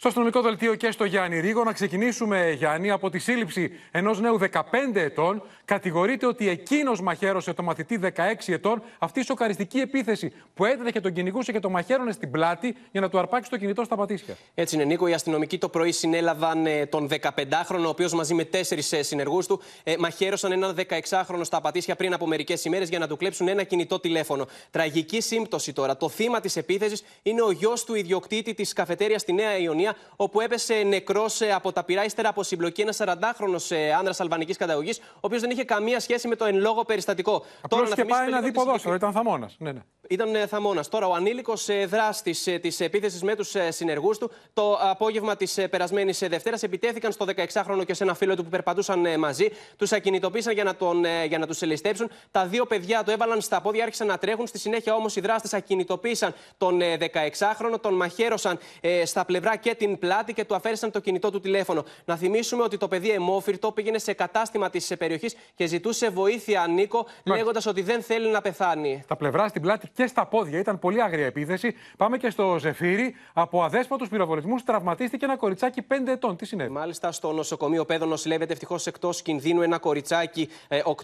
[0.00, 4.38] Στο αστυνομικό δελτίο και στο Γιάννη Ρίγο, να ξεκινήσουμε, Γιάννη, από τη σύλληψη ενός νέου
[4.38, 4.60] 15
[4.94, 5.42] ετών.
[5.64, 8.08] Κατηγορείται ότι εκείνος μαχαίρωσε το μαθητή 16
[8.46, 8.82] ετών.
[8.98, 13.08] Αυτή η σοκαριστική επίθεση που έτρεχε, τον κυνηγούσε και το μαχαίρωνε στην πλάτη για να
[13.08, 14.36] του αρπάξει το κινητό στα πατήσια.
[14.54, 15.06] Έτσι είναι, Νίκο.
[15.06, 19.60] Οι αστυνομικοί το πρωί συνέλαβαν ε, τον 15χρονο, ο οποίος μαζί με τέσσερις συνεργούς του
[19.82, 23.62] ε, μαχαίρωσαν έναν 16χρονο στα πατήσια πριν από μερικές ημέρες για να του κλέψουν ένα
[23.62, 24.46] κινητό τηλέφωνο.
[24.70, 25.96] Τραγική σύμπτωση τώρα.
[25.96, 30.40] Το θύμα της επίθεσης είναι ο γιος του ιδιοκτήτη της καφετέρια στη Νέα Ιωνία όπου
[30.40, 34.98] έπεσε νεκρός ε, από τα πυρά ύστερα από συμπλοκή ένας 40χρονο ε, άνδρας αλβανικής καταγωγής,
[34.98, 37.44] ο οποίος δεν είχε καμία σχέση με το εν λόγω περιστατικό.
[37.60, 39.56] Απλώς και πάει να δει ποδόσφαιρο, ήταν θαμώνας.
[39.58, 39.80] Ναι, ναι.
[40.08, 40.88] Ήταν ε, θαμώνας.
[40.88, 46.62] Τώρα, ο ανήλικος δράστης της επίθεσης με τους συνεργούς του, το απόγευμα της περασμένης Δευτέρας
[46.62, 49.48] επιτέθηκαν στο 16χρονο και σε ένα φίλο του που περπατούσαν μαζί.
[49.76, 52.10] Τους ακινητοποίησαν για να, τον, για να τους ελιστέψουν.
[52.30, 54.46] Τα δύο παιδιά το έβαλαν στα πόδια, άρχισαν να τρέχουν.
[54.46, 58.58] Στη συνέχεια όμως οι δράστες ακινητοποίησαν τον 16χρονο, τον μαχαίρωσαν
[59.04, 61.84] στα πλευρά και την πλάτη και του αφαίρεσαν το κινητό του τηλέφωνο.
[62.04, 67.06] Να θυμίσουμε ότι το παιδί εμόφυρτο πήγαινε σε κατάστημα της περιοχής και ζητούσε βοήθεια, Νίκο,
[67.24, 69.00] λέγοντας ότι δεν θέλει να πεθάνει.
[69.04, 71.74] Στα πλευρά, στην πλάτη και στα πόδια ήταν πολύ άγρια επίθεση.
[71.96, 73.14] Πάμε και στο Ζεφύρι.
[73.32, 76.36] Από αδέσποτους πυροβολισμούς τραυματίστηκε ένα κοριτσάκι 5 ετών.
[76.36, 80.48] Τι συνέβη; Μάλιστα, στο νοσοκομείο Πέδο νοσηλεύεται ευτυχώς εκτός κινδύνου ένα κοριτσάκι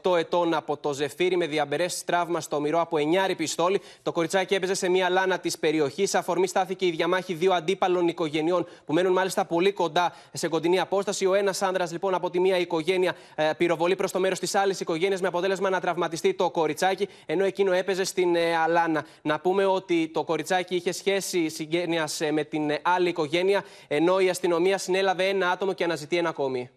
[0.02, 2.96] 8 ετών από το Ζεφύρι με διαμπερές τραύμα στο μυρό από
[3.30, 3.80] 9 πιστόλι.
[4.02, 6.14] Το κοριτσάκι έπαιζε σε μία λάνα της περιοχής.
[6.14, 11.26] Αφορμή στάθηκε η διαμάχη δύο αντίπαλων οικογενειών που μένουν μάλιστα πολύ κοντά σε κοντινή απόσταση.
[11.26, 14.80] Ο ένας άνδρας λοιπόν από τη μία οικογένεια ε, πυροβολεί προς το μέρος της άλλης
[14.80, 19.06] οικογένειας με αποτέλεσμα να τραυματιστεί το κοριτσάκι, ενώ εκείνο έπαιζε στην ε, Αλάνα.
[19.22, 24.28] Να πούμε ότι το κοριτσάκι είχε σχέση συγγένειας ε, με την άλλη οικογένεια, ενώ η
[24.28, 26.70] αστυνομία συνέλαβε ένα άτομο και αναζητεί ένα ακόμη.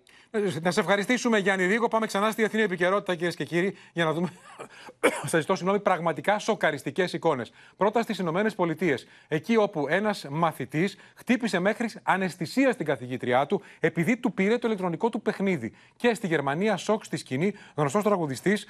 [0.61, 1.87] Να σε ευχαριστήσουμε, Γιάννη Ρίγο.
[1.87, 4.29] Πάμε ξανά στη διεθνή επικαιρότητα, κυρίες και κύριοι, για να δούμε.
[5.29, 7.51] Σας ζητώ συγγνώμη, πραγματικά σοκαριστικές εικόνες.
[7.77, 14.17] Πρώτα στις Ηνωμένες Πολιτείες, εκεί όπου ένας μαθητής χτύπησε μέχρι αναισθησία στην καθηγήτριά του, επειδή
[14.17, 15.73] του πήρε το ηλεκτρονικό του παιχνίδι.
[15.95, 18.67] Και στη Γερμανία, σοκ στη σκηνή, γνωστός τραγουδιστής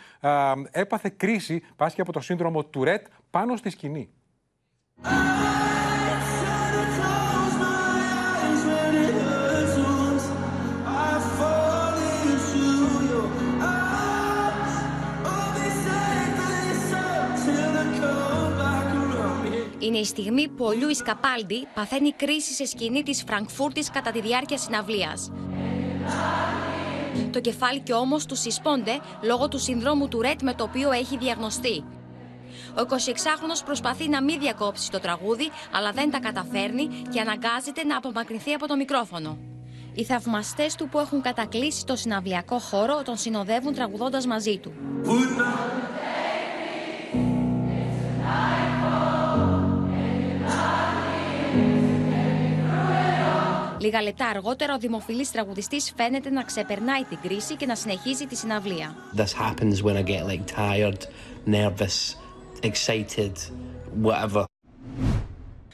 [0.72, 4.10] έπαθε κρίση, πάσχει από το σύνδρομο του Ρετ, πάνω στη σκηνή.
[19.90, 24.22] Είναι η στιγμή που ο Λιούις Καπάλντι παθαίνει κρίση σε σκηνή της Φραγκφούρτης κατά τη
[24.22, 25.32] διάρκεια συναυλίας.
[27.32, 31.18] Το κεφάλι και όμως του συσπώνται λόγω του συνδρόμου του Ρέτ με το οποίο έχει
[31.18, 31.84] διαγνωστεί.
[32.78, 37.98] Ο 26χρονος προσπαθεί να μην διακόψει το τραγούδι, αλλά δεν τα καταφέρνει και αναγκάζεται να
[37.98, 39.38] απομακρυνθεί από το μικρόφωνο.
[39.94, 44.74] Οι θαυμαστές του που έχουν κατακλείσει το συναυλιακό χώρο τον συνοδεύουν τραγουδώντας μαζί του.
[53.82, 58.36] Λίγα λεπτά αργότερα, ο δημοφιλής τραγουδιστής φαίνεται να ξεπερνάει την κρίση και να συνεχίζει τη
[58.36, 58.96] συναυλία.
[59.16, 61.00] This happens when I get like tired,
[61.46, 62.16] nervous,
[62.62, 63.32] excited,
[64.04, 64.44] whatever.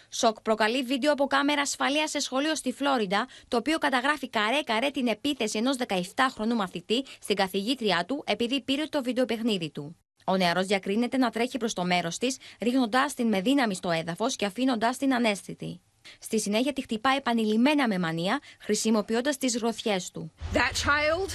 [0.10, 5.08] Σοκ προκαλεί βίντεο από κάμερα ασφαλείας σε σχολείο στη Φλόριντα, το οποίο καταγράφει καρέ-καρέ την
[5.08, 9.98] επίθεση ενός 17χρονου μαθητή στην καθηγήτριά του επειδή πήρε το βίντεο παιχνίδι του.
[10.26, 14.36] Ο νεαρός διακρίνεται να τρέχει προς το μέρος της, ρίχνοντάς την με δύναμη στο έδαφος
[14.36, 15.82] και αφήνοντάς την ανέστητη.
[16.20, 20.32] Στη συνέχεια τη χτυπάει επανειλημμένα με μανία, χρησιμοποιώντας τις γροθιέ του.
[20.54, 21.30] That child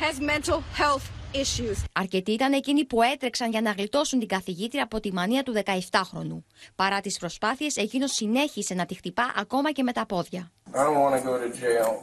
[0.00, 1.84] has mental health issues.
[1.92, 6.42] Αρκετοί ήταν εκείνοι που έτρεξαν για να γλιτώσουν την καθηγήτρια από τη μανία του 17χρονου.
[6.74, 10.52] Παρά τις προσπάθειες, εκείνος συνέχισε να τη χτυπά ακόμα και με τα πόδια.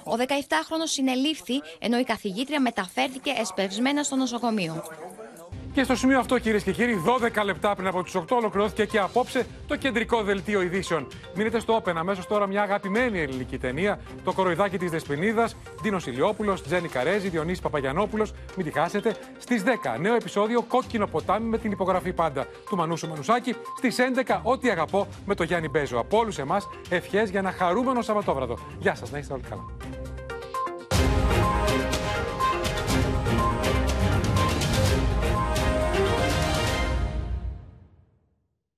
[0.03, 4.83] Ο 17χρονος συνελήφθη, ενώ η καθηγήτρια μεταφέρθηκε εσπευσμένα στο νοσοκομείο.
[5.73, 8.99] Και στο σημείο αυτό, κυρίες και κύριοι, 12 λεπτά πριν από του 8 ολοκληρώθηκε και
[8.99, 11.07] απόψε το κεντρικό δελτίο ειδήσεων.
[11.35, 11.93] Μείνετε στο Open.
[11.95, 13.99] Αμέσως τώρα μια αγαπημένη ελληνική ταινία.
[14.23, 15.49] Το κοροϊδάκι της Δεσπινίδα.
[15.81, 18.33] Δίνο Ηλιόπουλος, Τζένι Καρέζη, Διονύσης Παπαγιανόπουλος.
[18.55, 19.15] Μην τη χάσετε.
[19.37, 23.55] Στις 10 νέο επεισόδιο Κόκκινο ποτάμι με την υπογραφή πάντα του Μανούσου Μανουσάκη.
[23.77, 25.99] Στις 11 Ό,τι αγαπώ με το Γιάννη Μπέζο.
[25.99, 28.57] Από όλους εμάς ευχές για ένα χαρούμενο Σαββατόβραδο.
[28.79, 30.00] Γεια σας, να είστε όλοι καλά.